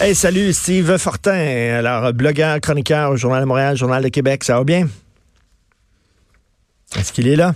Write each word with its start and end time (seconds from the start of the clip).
Hey, 0.00 0.14
salut, 0.14 0.52
Steve 0.52 0.96
Fortin. 0.96 1.74
Alors, 1.76 2.12
blogueur, 2.12 2.60
chroniqueur 2.60 3.10
au 3.10 3.16
Journal 3.16 3.40
de 3.40 3.46
Montréal, 3.48 3.76
Journal 3.76 4.00
de 4.00 4.08
Québec, 4.08 4.44
ça 4.44 4.56
va 4.56 4.62
bien? 4.62 4.88
Est-ce 6.96 7.12
qu'il 7.12 7.26
est 7.26 7.34
là? 7.34 7.52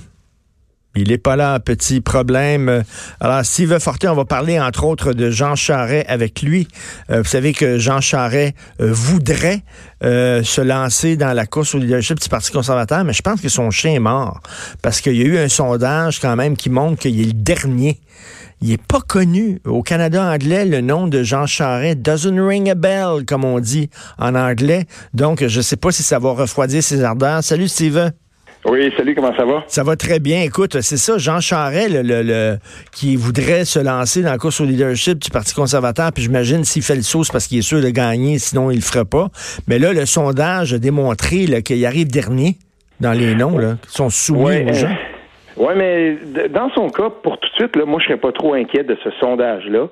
Il 0.96 1.08
n'est 1.08 1.18
pas 1.18 1.36
là, 1.36 1.60
petit 1.60 2.00
problème. 2.00 2.82
Alors, 3.20 3.44
Steve 3.44 3.78
Fortin, 3.78 4.10
on 4.10 4.16
va 4.16 4.24
parler 4.24 4.58
entre 4.58 4.82
autres 4.84 5.12
de 5.12 5.30
Jean 5.30 5.54
Charret 5.54 6.04
avec 6.08 6.42
lui. 6.42 6.66
Euh, 7.10 7.22
vous 7.22 7.28
savez 7.28 7.52
que 7.52 7.78
Jean 7.78 8.00
Charret 8.00 8.56
euh, 8.80 8.90
voudrait 8.92 9.62
euh, 10.02 10.42
se 10.42 10.60
lancer 10.60 11.16
dans 11.16 11.34
la 11.34 11.46
course 11.46 11.76
au 11.76 11.78
leadership 11.78 12.18
du 12.18 12.28
Parti 12.28 12.50
conservateur, 12.50 13.04
mais 13.04 13.12
je 13.12 13.22
pense 13.22 13.40
que 13.40 13.48
son 13.48 13.70
chien 13.70 13.92
est 13.92 14.00
mort. 14.00 14.40
Parce 14.82 15.00
qu'il 15.00 15.16
y 15.16 15.22
a 15.22 15.26
eu 15.26 15.38
un 15.38 15.48
sondage 15.48 16.18
quand 16.18 16.34
même 16.34 16.56
qui 16.56 16.70
montre 16.70 16.98
qu'il 16.98 17.20
est 17.20 17.24
le 17.24 17.32
dernier 17.34 18.00
il 18.62 18.70
n'est 18.70 18.78
pas 18.78 19.00
connu. 19.00 19.60
Au 19.66 19.82
Canada 19.82 20.22
anglais, 20.22 20.64
le 20.64 20.80
nom 20.80 21.08
de 21.08 21.22
Jean 21.22 21.46
Charest 21.46 21.98
doesn't 21.98 22.38
ring 22.40 22.70
a 22.70 22.74
bell, 22.74 23.24
comme 23.26 23.44
on 23.44 23.58
dit 23.58 23.90
en 24.18 24.34
anglais. 24.34 24.86
Donc, 25.14 25.44
je 25.46 25.58
ne 25.58 25.62
sais 25.62 25.76
pas 25.76 25.90
si 25.90 26.02
ça 26.02 26.18
va 26.18 26.30
refroidir 26.30 26.82
ses 26.82 27.02
ardeurs. 27.02 27.42
Salut, 27.42 27.68
Steven. 27.68 28.12
Oui, 28.64 28.92
salut, 28.96 29.16
comment 29.16 29.34
ça 29.36 29.44
va? 29.44 29.64
Ça 29.66 29.82
va 29.82 29.96
très 29.96 30.20
bien. 30.20 30.42
Écoute, 30.42 30.80
c'est 30.82 30.96
ça, 30.96 31.18
Jean 31.18 31.40
Charest, 31.40 31.90
le, 31.90 32.58
qui 32.92 33.16
voudrait 33.16 33.64
se 33.64 33.80
lancer 33.80 34.22
dans 34.22 34.30
la 34.30 34.38
course 34.38 34.60
au 34.60 34.64
leadership 34.64 35.18
du 35.18 35.30
Parti 35.30 35.52
conservateur, 35.52 36.12
puis 36.12 36.22
j'imagine 36.22 36.64
s'il 36.64 36.82
fait 36.82 36.94
le 36.94 37.02
saut, 37.02 37.24
c'est 37.24 37.32
parce 37.32 37.48
qu'il 37.48 37.58
est 37.58 37.62
sûr 37.62 37.80
de 37.80 37.90
gagner, 37.90 38.38
sinon 38.38 38.70
il 38.70 38.76
le 38.76 38.82
ferait 38.82 39.04
pas. 39.04 39.30
Mais 39.66 39.80
là, 39.80 39.92
le 39.92 40.06
sondage 40.06 40.74
a 40.74 40.78
démontré 40.78 41.62
qu'il 41.62 41.84
arrive 41.84 42.06
dernier 42.06 42.56
dans 43.00 43.12
les 43.12 43.34
noms 43.34 43.58
là, 43.58 43.78
qui 43.88 43.96
sont 43.96 44.10
soumis 44.10 44.70
aux 44.70 44.72
gens. 44.72 44.94
Oui, 45.56 45.74
mais 45.76 46.16
dans 46.48 46.70
son 46.70 46.88
cas, 46.88 47.10
pour 47.10 47.38
tout 47.38 47.48
de 47.48 47.54
suite, 47.54 47.76
là, 47.76 47.84
moi, 47.84 48.00
je 48.00 48.06
serais 48.06 48.16
pas 48.16 48.32
trop 48.32 48.54
inquiet 48.54 48.84
de 48.84 48.96
ce 49.04 49.10
sondage-là. 49.12 49.88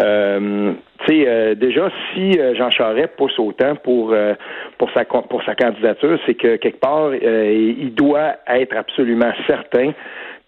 Euh, 0.00 0.72
tu 1.04 1.06
sais, 1.06 1.24
euh, 1.26 1.54
déjà, 1.54 1.90
si 2.14 2.38
euh, 2.38 2.54
Jean 2.54 2.70
Charest 2.70 3.10
pousse 3.16 3.38
autant 3.38 3.74
pour 3.76 4.12
euh, 4.12 4.34
pour 4.78 4.90
sa 4.92 5.04
pour 5.04 5.42
sa 5.44 5.54
candidature, 5.54 6.18
c'est 6.24 6.34
que 6.34 6.56
quelque 6.56 6.80
part, 6.80 7.14
il 7.14 7.92
doit 7.94 8.36
être 8.48 8.76
absolument 8.76 9.32
certain 9.46 9.92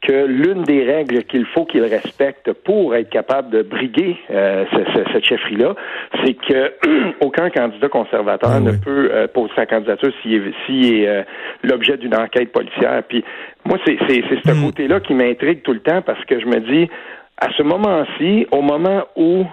que 0.07 0.27
l'une 0.27 0.63
des 0.65 0.85
règles 0.85 1.25
qu'il 1.25 1.47
faut 1.47 1.65
qu'il 1.65 1.85
respecte 1.85 2.53
pour 2.53 2.95
être 2.95 3.09
capable 3.09 3.51
de 3.51 3.63
briguer 3.63 4.17
euh, 4.31 4.65
cette 5.13 5.25
chefferie-là, 5.25 5.75
c'est 6.25 6.35
que 6.35 6.73
aucun 7.21 7.51
candidat 7.51 7.89
conservateur 7.89 8.51
ah 8.53 8.61
ne 8.61 8.73
peut 8.73 9.11
euh, 9.11 9.27
poser 9.27 9.53
sa 9.57 9.67
candidature 9.67 10.13
s'il 10.23 10.95
est, 10.95 11.09
euh, 11.09 11.23
l'objet 11.63 11.97
d'une 11.97 12.15
enquête 12.15 12.53
policière. 12.53 13.03
Puis 13.09 13.25
moi, 13.65 13.79
c'est 13.87 13.97
ce 13.99 14.51
hmm. 14.53 14.65
côté-là 14.65 15.01
qui 15.01 15.15
m'intrigue 15.15 15.63
tout 15.63 15.73
le 15.73 15.81
temps 15.81 16.03
parce 16.03 16.23
que 16.27 16.39
je 16.39 16.47
me 16.47 16.61
dis, 16.61 16.91
à 17.39 17.51
ce 17.57 17.63
moment-ci, 17.63 18.47
au 18.53 18.63
moment 18.63 19.05
où 19.17 19.45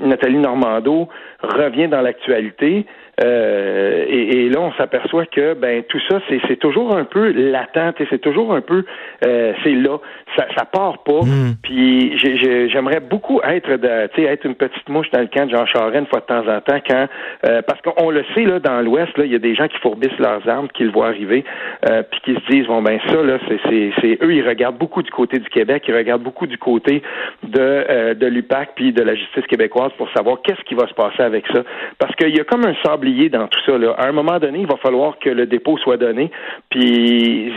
Nathalie 0.00 0.38
Normando 0.38 1.08
revient 1.42 1.88
dans 1.88 2.00
l'actualité, 2.00 2.86
euh, 3.22 4.04
et, 4.08 4.48
là, 4.48 4.60
on 4.60 4.72
s'aperçoit 4.72 5.26
que 5.26 5.52
ben 5.54 5.82
tout 5.84 6.00
ça, 6.08 6.18
c'est 6.28 6.56
toujours 6.56 6.96
un 6.96 7.04
peu 7.04 7.30
latent, 7.30 7.94
c'est 8.08 8.20
toujours 8.20 8.54
un 8.54 8.62
peu, 8.62 8.84
euh, 9.26 9.52
c'est 9.62 9.74
là, 9.74 9.98
ça, 10.36 10.46
ça 10.56 10.64
part 10.64 11.02
pas. 11.02 11.20
Hmm. 11.20 11.54
Puis 11.62 12.16
j'aimerais 12.68 13.00
beaucoup 13.00 13.40
être 13.42 13.76
de, 13.76 14.22
être 14.22 14.46
une 14.46 14.54
petite 14.54 14.88
mouche 14.88 15.10
dans 15.10 15.20
le 15.20 15.26
camp 15.26 15.46
de 15.46 15.50
Jean 15.50 15.66
Charest 15.66 15.98
une 15.98 16.06
fois 16.06 16.20
de 16.20 16.26
temps 16.26 16.48
en 16.48 16.60
temps, 16.60 16.80
quand 16.88 17.06
euh, 17.46 17.60
parce 17.62 17.80
qu'on 17.82 18.10
le 18.10 18.24
sait 18.34 18.44
là 18.44 18.58
dans 18.60 18.80
l'Ouest, 18.80 19.16
là, 19.18 19.26
il 19.26 19.32
y 19.32 19.36
a 19.36 19.38
des 19.38 19.54
gens 19.54 19.68
qui 19.68 19.78
fourbissent 19.78 20.18
leurs 20.18 20.48
armes, 20.48 20.68
qui 20.68 20.84
le 20.84 20.90
voient 20.90 21.08
arriver, 21.08 21.44
puis 21.82 22.20
qui 22.24 22.34
se 22.34 22.50
disent 22.50 22.66
bon 22.66 22.82
ben 22.82 22.98
ça 23.08 23.22
là, 23.22 23.38
c'est 23.70 24.18
eux, 24.22 24.34
ils 24.34 24.46
regardent 24.46 24.78
beaucoup 24.78 25.02
du 25.02 25.10
côté 25.10 25.38
du 25.38 25.48
Québec, 25.50 25.84
ils 25.86 25.94
regardent 25.94 26.22
beaucoup 26.22 26.46
du 26.52 26.58
côté 26.58 27.02
de 27.42 28.14
de 28.14 28.26
l'UPAC 28.26 28.70
puis 28.76 28.92
de 28.92 29.02
la 29.02 29.14
justice 29.14 29.46
québécoise 29.48 29.92
pour 29.98 30.08
savoir 30.12 30.38
qu'est-ce 30.42 30.62
qui 30.68 30.74
va 30.74 30.86
se 30.86 30.94
passer 30.94 31.22
avec 31.22 31.44
ça, 31.52 31.62
parce 31.98 32.14
qu'il 32.16 32.34
y 32.36 32.40
a 32.40 32.44
comme 32.44 32.64
un 32.64 32.74
sable 32.84 33.02
dans 33.30 33.48
tout 33.48 33.60
ça. 33.66 33.78
Là. 33.78 33.94
À 33.98 34.08
un 34.08 34.12
moment 34.12 34.38
donné, 34.38 34.60
il 34.60 34.66
va 34.66 34.76
falloir 34.76 35.18
que 35.18 35.28
le 35.28 35.46
dépôt 35.46 35.76
soit 35.78 35.96
donné. 35.96 36.30
Puis 36.70 37.52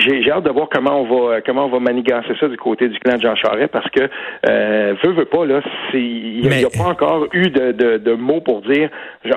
j'ai 0.00 0.30
hâte 0.30 0.44
de 0.44 0.50
voir 0.50 0.68
comment 0.72 1.02
on 1.02 1.28
va 1.28 1.40
comment 1.40 1.66
on 1.66 1.70
va 1.70 1.80
manigancer 1.80 2.34
ça 2.38 2.48
du 2.48 2.56
côté 2.56 2.88
du 2.88 2.98
clan 2.98 3.16
de 3.16 3.22
Jean 3.22 3.34
Charest 3.36 3.70
parce 3.72 3.88
que 3.90 4.08
euh, 4.48 4.94
veut 5.02 5.12
veut 5.12 5.24
pas 5.24 5.46
là, 5.46 5.60
il 5.94 6.48
n'y 6.48 6.64
a, 6.64 6.70
pas 6.70 6.90
encore 6.90 7.26
eu 7.32 7.50
de, 7.50 7.72
de, 7.72 8.12
mots 8.14 8.40
pour 8.40 8.62
dire 8.62 8.90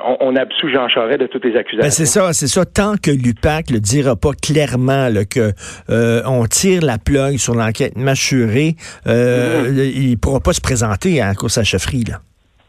on, 0.04 0.16
on 0.20 0.36
absout 0.36 0.68
Jean 0.68 0.88
Charest 0.88 1.20
de 1.20 1.26
toutes 1.26 1.44
les 1.44 1.56
accusations. 1.56 1.82
Ben 1.84 1.90
c'est 1.90 2.06
ça, 2.06 2.32
c'est 2.32 2.46
ça. 2.46 2.64
Tant 2.64 2.94
que 3.02 3.10
l'UPAC 3.10 3.70
le 3.70 3.80
dira 3.80 4.16
pas 4.16 4.32
clairement 4.32 5.08
là, 5.08 5.24
que 5.24 5.52
euh, 5.90 6.22
on 6.26 6.44
tire 6.46 6.82
la 6.82 6.98
plug 6.98 7.36
sur 7.36 7.54
l'enquête 7.54 7.96
mâchurée, 7.96 8.74
euh, 9.06 9.90
il 9.94 10.18
pourra 10.18 10.40
pas 10.40 10.52
se 10.52 10.60
présenter 10.60 11.20
à 11.20 11.26
la 11.26 11.34
course 11.34 11.58
à 11.58 11.64
chefferie 11.64 12.04
là. 12.04 12.22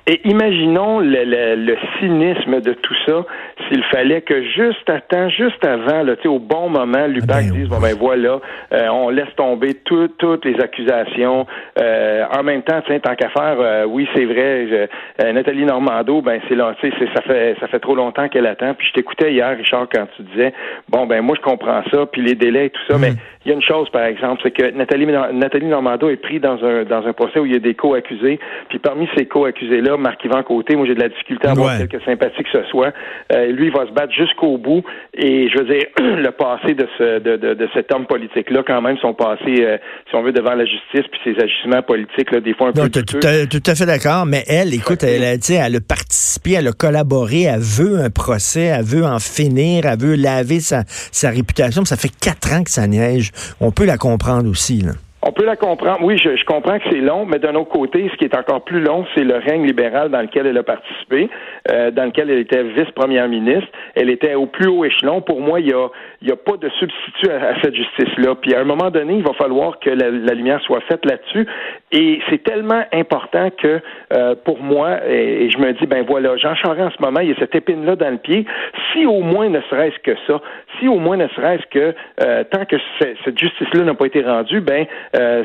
Et 0.06 0.20
imaginons 0.28 1.00
le, 1.00 1.24
le, 1.24 1.56
le, 1.56 1.78
cynisme 1.98 2.60
de 2.60 2.74
tout 2.74 2.96
ça 3.06 3.24
s'il 3.68 3.84
fallait 3.86 4.20
que 4.22 4.44
juste 4.44 4.90
à 4.90 5.00
temps, 5.00 5.30
juste 5.30 5.66
avant, 5.66 6.04
là, 6.04 6.16
au 6.26 6.40
bon 6.40 6.68
moment, 6.68 7.08
l'UPAC 7.08 7.46
ben 7.46 7.52
dise 7.54 7.70
bon 7.70 7.80
ben 7.80 7.96
voilà, 7.98 8.42
euh, 8.74 8.88
on 8.90 9.10
laisse 9.10 9.34
tomber 9.38 9.76
toutes 9.86 10.44
les 10.44 10.60
accusations. 10.60 11.48
Euh, 11.80 12.26
en 12.38 12.44
même 12.44 12.64
temps, 12.64 12.82
tant 12.82 13.16
qu'à 13.16 13.30
faire, 13.30 13.56
euh, 13.60 13.86
oui, 13.86 14.06
c'est 14.14 14.26
vrai, 14.26 14.90
Nathalie 15.34 15.64
Normando, 15.64 16.22
ben 16.22 16.42
c'est 16.50 16.56
là, 16.56 16.76
c'est 16.82 16.92
ça 17.16 17.22
fait 17.22 17.56
ça 17.62 17.68
fait 17.68 17.80
trop 17.80 17.96
longtemps 17.96 18.28
qu'elle 18.28 18.48
attend. 18.48 18.74
Puis 18.74 18.88
je 18.88 18.94
t'écoutais 18.94 19.32
hier, 19.32 19.56
Richard, 19.56 19.88
quand 19.90 20.06
tu 20.18 20.24
disais 20.24 20.54
bon 20.90 21.06
ben 21.06 21.22
moi 21.22 21.38
je 21.38 21.42
comprends 21.42 21.82
ça, 21.92 22.06
puis 22.08 22.22
les 22.22 22.36
délais 22.36 22.66
et 22.66 22.70
tout 22.72 22.82
ça, 22.90 22.98
mais 22.98 23.12
mm. 23.12 23.18
il 23.46 23.50
y 23.50 23.52
a 23.54 23.56
une 23.56 23.62
chose, 23.62 23.90
par 23.90 24.04
exemple, 24.04 24.42
c'est 24.44 24.52
que 24.52 24.72
Nathalie 24.72 25.06
Nathalie 25.06 25.68
Normando 25.68 26.10
est 26.10 26.18
prise 26.18 26.42
dans 26.42 26.62
un 26.64 26.84
dans 26.84 27.08
un 27.08 27.14
procès 27.14 27.40
où 27.40 27.46
il 27.46 27.54
y 27.54 27.56
a 27.56 27.60
des 27.60 27.76
co-accusés, 27.76 28.40
puis 28.68 28.80
parmi 28.80 29.08
ces 29.16 29.26
co-accusés-là, 29.26 29.93
Marc-Yvan 29.98 30.44
Côté, 30.44 30.76
moi 30.76 30.86
j'ai 30.86 30.96
de 30.96 31.02
la 31.02 31.10
difficulté 31.10 31.48
à 31.48 31.52
avoir 31.52 31.78
quelques 31.78 32.04
sympathies 32.04 32.44
que 32.44 32.52
ce 32.52 32.64
soit. 32.70 32.94
Euh, 33.34 33.48
lui, 33.48 33.68
il 33.68 33.74
va 33.74 33.86
se 33.86 33.92
battre 33.92 34.14
jusqu'au 34.14 34.58
bout. 34.58 34.84
Et 35.14 35.50
je 35.50 35.58
veux 35.58 35.66
dire, 35.66 35.86
le 36.00 36.32
passé 36.32 36.74
de, 36.74 36.88
ce, 36.98 37.20
de, 37.20 37.38
de, 37.38 37.54
de 37.54 37.70
cet 37.74 37.94
homme 37.94 38.06
politique-là, 38.06 38.64
quand 38.66 38.82
même, 38.82 38.98
son 38.98 39.14
passé, 39.14 39.56
euh, 39.60 39.78
si 40.10 40.16
on 40.16 40.24
veut, 40.24 40.32
devant 40.32 40.56
la 40.56 40.66
justice, 40.66 41.10
puis 41.12 41.20
ses 41.24 41.42
agissements 41.42 41.82
politiques, 41.82 42.32
là, 42.32 42.40
des 42.40 42.54
fois 42.54 42.70
un 42.70 42.72
peu. 42.74 42.90
Tout, 42.90 43.02
tout, 43.02 43.20
tout, 43.20 43.72
à 43.72 43.76
fait 43.76 43.86
d'accord, 43.86 44.26
mais 44.26 44.44
elle, 44.48 44.74
écoute, 44.74 45.04
elle, 45.04 45.24
a, 45.24 45.34
elle 45.34 45.76
a 45.76 45.82
participé, 45.82 46.54
elle 46.54 46.68
a 46.68 46.74
collaboré, 46.74 47.44
elle 47.44 47.60
veut 47.60 48.00
un 48.00 48.10
procès, 48.10 48.66
elle 48.78 48.86
veut 48.86 49.06
en 49.06 49.20
finir, 49.20 49.86
elle 49.86 50.00
veut 50.00 50.16
laver 50.16 50.60
sa, 50.60 50.84
sa 50.88 51.30
réputation. 51.30 51.86
Ça 51.86 51.98
fait 51.98 52.12
quatre 52.22 52.54
ans 52.54 52.64
que 52.64 52.72
ça 52.72 52.88
neige. 52.88 53.32
On 53.60 53.72
peut 53.72 53.86
la 53.86 53.98
comprendre 53.98 54.50
aussi. 54.50 54.82
Là. 54.82 54.94
On 55.26 55.32
peut 55.32 55.46
la 55.46 55.56
comprendre. 55.56 56.00
Oui, 56.02 56.18
je, 56.18 56.36
je 56.36 56.44
comprends 56.44 56.78
que 56.80 56.84
c'est 56.92 57.00
long, 57.00 57.26
mais 57.26 57.40
d'un 57.40 57.56
autre 57.56 57.70
côté, 57.70 58.10
ce 58.12 58.18
qui 58.18 58.26
est 58.26 58.38
encore 58.38 58.62
plus 58.66 58.82
long, 58.82 59.06
c'est 59.16 59.24
le 59.24 59.36
règne 59.36 59.66
libéral 59.66 60.10
dans 60.10 60.22
lequel 60.22 60.48
elle 60.48 60.58
a 60.58 60.64
participé, 60.64 61.30
euh, 61.72 61.92
dans 61.92 62.06
lequel 62.06 62.30
elle 62.30 62.40
était 62.40 62.62
vice-première 62.62 63.30
ministre. 63.30 63.70
Elle 63.96 64.10
était 64.10 64.36
au 64.36 64.48
plus 64.48 64.68
haut 64.68 64.84
échelon. 64.84 65.22
Pour 65.22 65.40
moi, 65.40 65.62
il 65.62 65.70
y 65.70 65.74
a, 65.74 65.88
il 66.22 66.28
y 66.28 66.32
a 66.32 66.36
pas 66.36 66.58
de 66.58 66.68
substitut 66.78 67.30
à, 67.30 67.56
cette 67.62 67.74
justice-là. 67.74 68.36
Puis 68.36 68.54
à 68.54 68.60
un 68.60 68.66
moment 68.66 68.90
donné, 68.90 69.16
il 69.16 69.24
va 69.24 69.32
falloir 69.34 69.80
que 69.80 69.90
la, 69.90 70.10
lumière 70.10 70.62
soit 70.64 70.82
faite 70.82 71.06
là-dessus. 71.06 71.48
Et 71.94 72.20
c'est 72.30 72.44
tellement 72.44 72.84
important 72.92 73.50
que 73.52 73.80
euh, 74.12 74.36
pour 74.44 74.62
moi, 74.62 75.08
et, 75.08 75.50
je 75.50 75.58
me 75.58 75.72
dis, 75.72 75.86
ben 75.86 76.04
voilà, 76.06 76.36
Jean 76.36 76.56
Charest 76.56 76.82
en 76.82 76.92
ce 76.92 77.02
moment, 77.02 77.22
il 77.22 77.30
y 77.30 77.32
a 77.32 77.36
cette 77.40 77.56
épine-là 77.56 77.96
dans 77.96 78.10
le 78.10 78.18
pied. 78.18 78.46
Si 78.92 79.06
au 79.06 79.22
moins 79.22 79.48
ne 79.48 79.62
serait-ce 79.70 80.00
que 80.00 80.18
ça, 80.28 80.42
si 80.80 80.90
au 80.90 81.00
moins 81.00 81.16
ne 81.16 81.30
serait-ce 81.30 81.66
que 81.68 81.96
euh, 82.22 82.44
tant 82.52 82.66
que 82.66 82.76
cette 83.00 83.40
justice-là 83.40 83.86
n'a 83.86 83.94
pas 83.94 84.08
été 84.08 84.22
rendue, 84.22 84.60
ben 84.60 84.86
euh, 85.16 85.44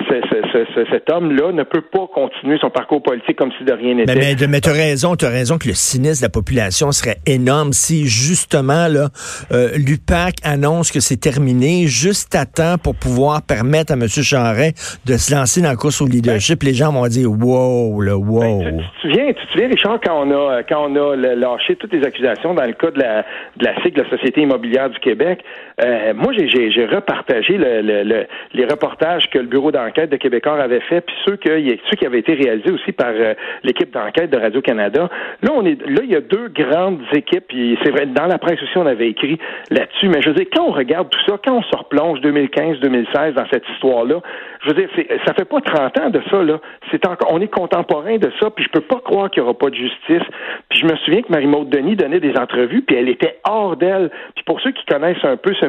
cet 0.90 1.10
homme-là 1.10 1.52
ne 1.52 1.62
peut 1.62 1.82
pas 1.82 2.06
continuer 2.14 2.56
son 2.58 2.70
parcours 2.70 3.02
politique 3.02 3.36
comme 3.36 3.52
si 3.58 3.64
de 3.64 3.72
rien 3.72 3.94
n'était. 3.94 4.14
Mais, 4.14 4.34
mais, 4.48 4.60
tu 4.60 4.70
as 4.70 4.72
raison, 4.72 5.14
tu 5.14 5.26
as 5.26 5.30
raison 5.30 5.58
que 5.58 5.68
le 5.68 5.74
cynisme 5.74 6.22
de 6.22 6.26
la 6.26 6.30
population 6.30 6.90
serait 6.90 7.18
énorme 7.26 7.72
si 7.72 8.06
justement 8.06 8.88
là 8.88 9.08
euh, 9.52 9.68
l'UPAC 9.76 10.36
annonce 10.42 10.90
que 10.90 11.00
c'est 11.00 11.20
terminé 11.20 11.86
juste 11.86 12.34
à 12.34 12.46
temps 12.46 12.76
pour 12.82 12.94
pouvoir 12.94 13.42
permettre 13.42 13.92
à 13.92 13.96
M. 13.96 14.08
Charest 14.08 15.00
de 15.06 15.18
se 15.18 15.34
lancer 15.34 15.60
dans 15.60 15.68
la 15.68 15.76
course 15.76 16.00
au 16.00 16.06
leadership. 16.06 16.62
Les 16.62 16.72
gens 16.72 16.90
vont 16.90 17.06
dire 17.06 17.30
wow, 17.30 18.00
le 18.00 18.14
wow. 18.14 18.62
Ben, 18.62 18.78
tu, 18.78 18.84
te 18.84 19.00
souviens, 19.02 19.26
tu 19.34 19.46
te 19.46 19.52
souviens, 19.52 19.68
Richard, 19.68 20.00
quand 20.02 20.26
on 20.26 20.30
a 20.30 20.62
quand 20.62 20.88
on 20.88 20.96
a 20.96 21.16
lâché 21.16 21.76
toutes 21.76 21.92
les 21.92 22.06
accusations 22.06 22.54
dans 22.54 22.64
le 22.64 22.72
cas 22.72 22.90
de 22.90 23.00
la 23.00 23.26
de 23.58 23.64
la 23.66 23.82
SIG, 23.82 23.98
la 23.98 24.08
Société 24.08 24.40
immobilière 24.40 24.88
du 24.88 24.98
Québec, 25.00 25.44
euh, 25.84 26.14
moi 26.14 26.32
j'ai 26.32 26.86
repartagé 26.86 27.58
le, 27.58 28.26
les 28.54 28.64
reportages 28.64 29.28
que 29.30 29.38
le 29.38 29.46
bureau 29.46 29.57
d'enquête 29.60 30.10
de 30.10 30.16
Québécois 30.16 30.60
avait 30.62 30.80
fait, 30.80 31.00
puis 31.00 31.14
ceux, 31.26 31.36
que, 31.36 31.48
ceux 31.48 31.96
qui 31.96 32.06
avaient 32.06 32.18
été 32.18 32.34
réalisés 32.34 32.70
aussi 32.70 32.92
par 32.92 33.10
euh, 33.10 33.34
l'équipe 33.62 33.92
d'enquête 33.92 34.30
de 34.30 34.38
Radio-Canada. 34.38 35.08
Là, 35.42 35.50
on 35.54 35.64
est, 35.64 35.80
là, 35.86 36.00
il 36.02 36.10
y 36.10 36.16
a 36.16 36.20
deux 36.20 36.48
grandes 36.48 37.00
équipes, 37.12 37.44
puis 37.48 37.78
c'est 37.82 37.90
vrai, 37.90 38.06
dans 38.06 38.26
la 38.26 38.38
presse 38.38 38.62
aussi, 38.62 38.76
on 38.76 38.86
avait 38.86 39.08
écrit 39.08 39.38
là-dessus, 39.70 40.08
mais 40.08 40.22
je 40.22 40.28
veux 40.30 40.34
dire, 40.34 40.46
quand 40.52 40.64
on 40.64 40.72
regarde 40.72 41.08
tout 41.10 41.20
ça, 41.26 41.38
quand 41.44 41.56
on 41.56 41.62
se 41.62 41.76
replonge 41.76 42.20
2015-2016 42.20 43.34
dans 43.34 43.46
cette 43.50 43.68
histoire-là, 43.74 44.20
je 44.62 44.68
veux 44.68 44.74
dire, 44.74 44.88
ça 45.26 45.34
fait 45.34 45.44
pas 45.44 45.60
30 45.60 45.98
ans 46.00 46.10
de 46.10 46.20
ça, 46.30 46.42
là. 46.42 46.60
C'est 46.90 47.06
encore, 47.06 47.32
on 47.32 47.40
est 47.40 47.48
contemporain 47.48 48.16
de 48.16 48.30
ça, 48.40 48.50
puis 48.50 48.64
je 48.64 48.70
peux 48.70 48.80
pas 48.80 49.00
croire 49.00 49.30
qu'il 49.30 49.42
y 49.42 49.44
aura 49.44 49.54
pas 49.54 49.70
de 49.70 49.76
justice. 49.76 50.26
Puis 50.68 50.80
je 50.80 50.86
me 50.86 50.96
souviens 50.96 51.22
que 51.22 51.30
Marie-Maude 51.30 51.68
Denis 51.68 51.96
donnait 51.96 52.20
des 52.20 52.36
entrevues, 52.36 52.82
puis 52.82 52.96
elle 52.96 53.08
était 53.08 53.38
hors 53.48 53.76
d'elle. 53.76 54.10
Puis 54.34 54.44
pour 54.44 54.60
ceux 54.60 54.72
qui 54.72 54.84
connaissent 54.86 55.24
un 55.24 55.36
peu 55.36 55.54
ce, 55.54 55.66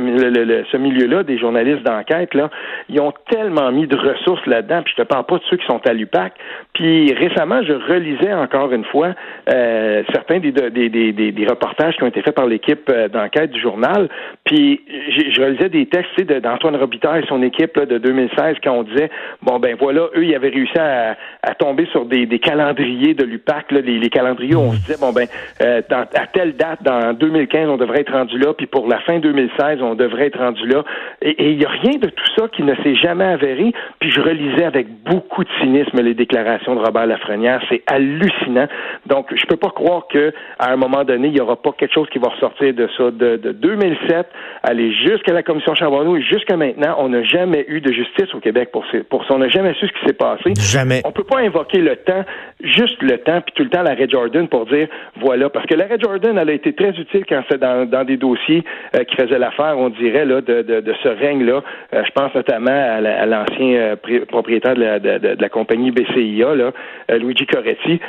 ce 0.71 0.77
milieu-là, 0.77 1.23
des 1.23 1.37
journalistes 1.37 1.83
d'enquête, 1.83 2.33
là, 2.33 2.49
ils 2.89 2.99
ont 2.99 3.13
tellement 3.29 3.71
mis 3.71 3.78
de 3.87 3.95
ressources 3.95 4.45
là-dedans. 4.45 4.81
Puis 4.83 4.93
je 4.97 5.03
te 5.03 5.07
parle 5.07 5.25
pas 5.25 5.37
de 5.37 5.43
ceux 5.49 5.57
qui 5.57 5.65
sont 5.65 5.81
à 5.85 5.93
l'UPAC. 5.93 6.33
Puis 6.73 7.13
récemment, 7.13 7.61
je 7.63 7.73
relisais 7.73 8.33
encore 8.33 8.71
une 8.71 8.85
fois 8.85 9.13
euh, 9.49 10.03
certains 10.13 10.39
des, 10.39 10.51
des, 10.51 10.89
des, 10.89 11.11
des, 11.11 11.47
reportages 11.47 11.95
qui 11.97 12.03
ont 12.03 12.07
été 12.07 12.21
faits 12.21 12.35
par 12.35 12.47
l'équipe 12.47 12.89
euh, 12.89 13.07
d'enquête 13.07 13.51
du 13.51 13.59
journal. 13.59 14.09
Puis 14.45 14.81
je 14.87 15.41
relisais 15.41 15.69
des 15.69 15.85
textes 15.87 16.21
d'Antoine 16.21 16.75
Robitaille 16.75 17.23
et 17.23 17.27
son 17.27 17.41
équipe 17.43 17.79
de 17.79 17.97
2016 17.97 18.57
quand 18.63 18.73
on 18.73 18.83
disait 18.83 19.09
bon 19.41 19.59
ben 19.59 19.75
voilà, 19.79 20.07
eux, 20.15 20.25
ils 20.25 20.35
avaient 20.35 20.49
réussi 20.49 20.77
à, 20.77 21.17
à 21.43 21.55
tomber 21.55 21.85
sur 21.91 22.05
des, 22.05 22.27
calendriers 22.39 23.13
de 23.13 23.23
l'UPAC, 23.23 23.71
les, 23.71 23.81
les 23.81 24.09
calendriers 24.09 24.55
où 24.55 24.59
on 24.59 24.71
se 24.71 24.77
disait 24.77 24.99
bon 24.99 25.11
ben 25.11 25.27
euh, 25.61 25.81
à 25.91 26.27
telle 26.27 26.55
date, 26.55 26.81
dans 26.83 27.13
2015, 27.13 27.69
on 27.69 27.77
devrait 27.77 28.01
être 28.01 28.13
rendu 28.13 28.37
là, 28.37 28.53
puis 28.53 28.67
pour 28.67 28.87
la 28.87 28.99
fin 28.99 29.19
2016, 29.19 29.81
on 29.81 29.95
devrait 29.95 30.27
être 30.27 30.39
rendu 30.39 30.67
là. 30.67 30.83
Et 31.21 31.51
il 31.51 31.57
n'y 31.57 31.65
a 31.65 31.69
rien 31.69 31.97
de 31.97 32.07
tout 32.07 32.29
ça 32.37 32.47
qui 32.49 32.63
ne 32.63 32.75
s'est 32.75 32.95
jamais 32.95 33.25
avéré. 33.25 33.68
Puis 33.99 34.11
je 34.11 34.21
relisais 34.21 34.65
avec 34.65 34.87
beaucoup 35.03 35.43
de 35.43 35.49
cynisme 35.59 36.01
les 36.01 36.13
déclarations 36.13 36.75
de 36.75 36.79
Robert 36.79 37.05
Lafrenière. 37.05 37.61
C'est 37.69 37.83
hallucinant. 37.87 38.67
Donc, 39.05 39.27
je 39.35 39.45
peux 39.45 39.57
pas 39.57 39.69
croire 39.69 40.07
que 40.07 40.33
à 40.57 40.71
un 40.71 40.75
moment 40.75 41.03
donné, 41.03 41.27
il 41.27 41.33
n'y 41.33 41.41
aura 41.41 41.55
pas 41.55 41.71
quelque 41.71 41.93
chose 41.93 42.07
qui 42.09 42.19
va 42.19 42.29
ressortir 42.29 42.73
de 42.73 42.87
ça. 42.97 43.11
De, 43.11 43.37
2007, 43.37 44.27
aller 44.63 44.93
jusqu'à 44.93 45.33
la 45.33 45.43
commission 45.43 45.73
Charbonneau 45.75 46.17
et 46.17 46.21
jusqu'à 46.21 46.57
maintenant, 46.57 46.95
on 46.99 47.09
n'a 47.09 47.23
jamais 47.23 47.65
eu 47.67 47.81
de 47.81 47.91
justice 47.91 48.33
au 48.33 48.39
Québec 48.39 48.69
pour, 48.71 48.85
pour 49.09 49.25
ça. 49.25 49.33
On 49.35 49.39
n'a 49.39 49.49
jamais 49.49 49.73
su 49.75 49.87
ce 49.87 49.93
qui 49.93 50.05
s'est 50.05 50.13
passé. 50.13 50.53
Jamais. 50.59 51.01
On 51.05 51.11
peut 51.11 51.23
pas 51.23 51.39
invoquer 51.39 51.79
le 51.79 51.95
temps, 51.97 52.23
juste 52.61 53.01
le 53.01 53.17
temps, 53.19 53.41
puis 53.41 53.53
tout 53.55 53.63
le 53.63 53.69
temps 53.69 53.83
l'arrêt 53.83 54.07
Jordan 54.09 54.47
pour 54.47 54.65
dire 54.65 54.87
voilà. 55.19 55.49
Parce 55.49 55.65
que 55.65 55.75
l'arrêt 55.75 55.97
Jordan, 55.99 56.37
elle 56.37 56.49
a 56.49 56.53
été 56.53 56.73
très 56.73 56.91
utile 56.91 57.25
quand 57.27 57.43
c'est 57.49 57.59
dans, 57.59 57.87
dans 57.89 58.03
des 58.03 58.17
dossiers 58.17 58.63
euh, 58.95 59.03
qui 59.03 59.15
faisaient 59.15 59.39
l'affaire, 59.39 59.75
on 59.77 59.89
dirait, 59.89 60.25
là, 60.25 60.41
de, 60.41 60.61
de, 60.61 60.81
de 60.81 60.95
ce 61.03 61.09
règne-là. 61.09 61.61
Euh, 61.93 62.03
je 62.05 62.11
pense 62.11 62.33
notamment 62.33 62.71
à 62.71 63.25
l'ancien 63.49 63.75
euh, 63.75 64.25
propriétaire 64.27 64.75
de 64.75 64.81
la, 64.81 64.99
de, 64.99 65.37
la, 65.39 65.49
compagnie 65.49 65.91
BCIA, 65.91 66.55
là, 66.55 66.71
Luigi 67.17 67.45
Coretti. 67.45 67.99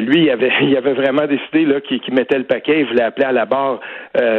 lui, 0.00 0.24
il 0.24 0.30
avait, 0.30 0.52
il 0.62 0.76
avait 0.76 0.94
vraiment 0.94 1.26
décidé 1.26 1.64
là, 1.64 1.80
qu'il, 1.80 2.00
mettait 2.14 2.38
le 2.38 2.44
paquet. 2.44 2.80
Il 2.80 2.86
voulait 2.86 3.02
appeler 3.02 3.26
à 3.26 3.32
la 3.32 3.46
barre 3.46 3.80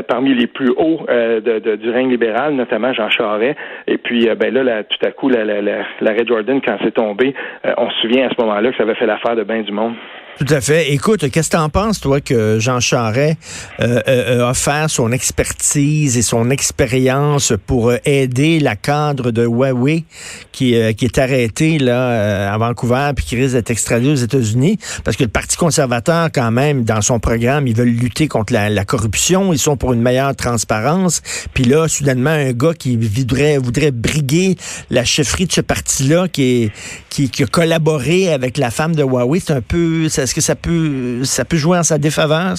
parmi 0.07 0.33
les 0.33 0.47
plus 0.47 0.71
hauts 0.71 1.05
de, 1.07 1.75
du 1.75 1.89
règne 1.89 2.09
libéral, 2.09 2.53
notamment 2.53 2.93
Jean 2.93 3.09
Charest. 3.09 3.57
Et 3.87 3.97
puis, 3.97 4.27
ben 4.39 4.53
là, 4.53 4.83
tout 4.83 5.05
à 5.05 5.11
coup, 5.11 5.29
l'arrêt 5.29 5.61
la, 6.01 6.25
Jordan, 6.25 6.61
quand 6.65 6.77
c'est 6.83 6.93
tombé, 6.93 7.33
on 7.77 7.89
se 7.89 8.01
souvient 8.01 8.27
à 8.27 8.29
ce 8.29 8.41
moment-là 8.41 8.71
que 8.71 8.77
ça 8.77 8.83
avait 8.83 8.95
fait 8.95 9.05
l'affaire 9.05 9.35
de 9.35 9.43
bien 9.43 9.61
du 9.61 9.71
monde. 9.71 9.95
Tout 10.39 10.53
à 10.53 10.61
fait. 10.61 10.93
Écoute, 10.93 11.29
qu'est-ce 11.29 11.49
que 11.49 11.57
tu 11.57 11.61
en 11.61 11.67
penses, 11.67 11.99
toi, 11.99 12.21
que 12.21 12.59
Jean 12.59 12.79
Charret 12.79 13.37
euh, 13.81 13.99
euh, 14.07 14.45
a 14.45 14.51
offert 14.51 14.89
son 14.89 15.11
expertise 15.11 16.17
et 16.17 16.21
son 16.21 16.49
expérience 16.49 17.51
pour 17.67 17.89
euh, 17.89 17.97
aider 18.05 18.61
la 18.61 18.77
cadre 18.77 19.31
de 19.31 19.43
Huawei 19.43 20.05
qui, 20.53 20.75
qui 20.95 21.05
est 21.05 21.17
arrêtée 21.17 21.77
là, 21.77 22.53
à 22.53 22.57
Vancouver 22.57 23.11
puis 23.17 23.25
qui 23.25 23.35
risque 23.35 23.55
d'être 23.55 23.69
extradé 23.69 24.07
aux 24.07 24.15
États-Unis? 24.15 24.79
Parce 25.03 25.17
que 25.17 25.23
le 25.23 25.29
Parti 25.29 25.57
conservateur, 25.57 26.29
quand 26.33 26.51
même, 26.51 26.85
dans 26.85 27.01
son 27.01 27.19
programme, 27.19 27.67
ils 27.67 27.75
veulent 27.75 27.89
lutter 27.89 28.29
contre 28.29 28.53
la, 28.53 28.85
corruption. 28.85 29.51
Ils 29.51 29.59
sont 29.59 29.75
pour 29.75 29.91
une 29.91 30.01
meilleure 30.01 30.37
transparence. 30.37 31.21
Puis 31.53 31.65
là, 31.65 31.89
soudainement, 31.89 32.29
un 32.29 32.53
gars 32.53 32.73
qui 32.73 32.95
voudrait, 32.95 33.57
voudrait 33.57 33.91
briguer 33.91 34.55
la 34.89 35.03
chefferie 35.03 35.47
de 35.47 35.51
ce 35.51 35.61
parti-là 35.61 36.29
qui, 36.29 36.71
qui, 37.09 37.29
qui 37.29 37.43
a 37.43 37.45
collaboré 37.45 38.31
avec 38.31 38.57
la 38.57 38.71
femme 38.71 38.95
de 38.95 39.03
Huawei, 39.03 39.41
c'est 39.45 39.51
un 39.51 39.61
peu... 39.61 40.07
Est-ce 40.29 40.35
que 40.35 40.41
ça 40.41 40.55
peut, 40.55 41.23
ça 41.23 41.43
peut 41.43 41.57
jouer 41.57 41.79
en 41.79 41.81
sa 41.81 41.97
défaveur? 41.97 42.53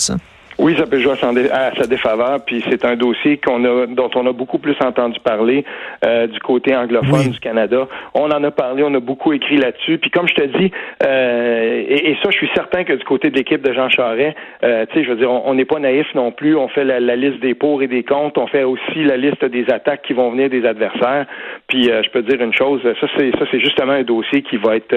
Oui, 0.61 0.77
ça 0.77 0.85
peut 0.85 0.99
jouer 0.99 1.12
à 1.53 1.75
sa 1.75 1.87
défaveur, 1.87 2.45
puis 2.45 2.62
c'est 2.69 2.85
un 2.85 2.95
dossier 2.95 3.39
qu'on 3.39 3.65
a, 3.65 3.87
dont 3.87 4.11
on 4.15 4.27
a 4.27 4.33
beaucoup 4.33 4.59
plus 4.59 4.77
entendu 4.85 5.19
parler 5.21 5.65
euh, 6.05 6.27
du 6.27 6.39
côté 6.39 6.77
anglophone 6.77 7.31
du 7.31 7.41
Canada. 7.41 7.89
On 8.12 8.31
en 8.31 8.45
a 8.45 8.51
parlé, 8.51 8.83
on 8.83 8.93
a 8.93 9.01
beaucoup 9.01 9.33
écrit 9.33 9.57
là-dessus. 9.57 9.97
Puis 9.97 10.11
comme 10.11 10.29
je 10.29 10.35
te 10.35 10.59
dis, 10.59 10.71
euh, 11.03 11.83
et, 11.89 12.15
ça, 12.23 12.29
je 12.31 12.37
suis 12.37 12.51
certain 12.55 12.85
que 12.85 12.93
du 12.93 13.03
côté 13.05 13.31
de 13.31 13.37
l'équipe 13.37 13.62
de 13.62 13.73
Jean 13.73 13.89
Charest, 13.89 14.37
euh, 14.62 14.85
tu 14.91 14.99
sais, 14.99 15.05
je 15.05 15.11
veux 15.11 15.17
dire, 15.17 15.31
on 15.31 15.55
n'est 15.55 15.65
pas 15.65 15.79
naïf 15.79 16.07
non 16.15 16.31
plus. 16.31 16.55
On 16.55 16.69
fait 16.69 16.85
la, 16.85 17.17
liste 17.17 17.41
des 17.41 17.55
pour 17.55 17.83
et 17.83 17.87
des 17.87 18.03
contre. 18.03 18.39
On 18.39 18.47
fait 18.47 18.65
aussi 18.65 19.03
la 19.03 19.17
liste 19.17 19.43
des 19.43 19.65
attaques 19.71 20.03
qui 20.03 20.13
vont 20.13 20.31
venir 20.31 20.51
des 20.51 20.67
adversaires. 20.67 21.25
Puis 21.69 21.85
je 21.85 22.11
peux 22.11 22.23
te 22.23 22.31
dire 22.31 22.45
une 22.45 22.53
chose, 22.53 22.83
ça 22.83 23.06
c'est 23.17 23.31
ça 23.31 23.47
c'est 23.51 23.61
justement 23.61 23.93
un 23.93 24.03
dossier 24.03 24.43
qui 24.43 24.59
va 24.59 24.77
être 24.77 24.95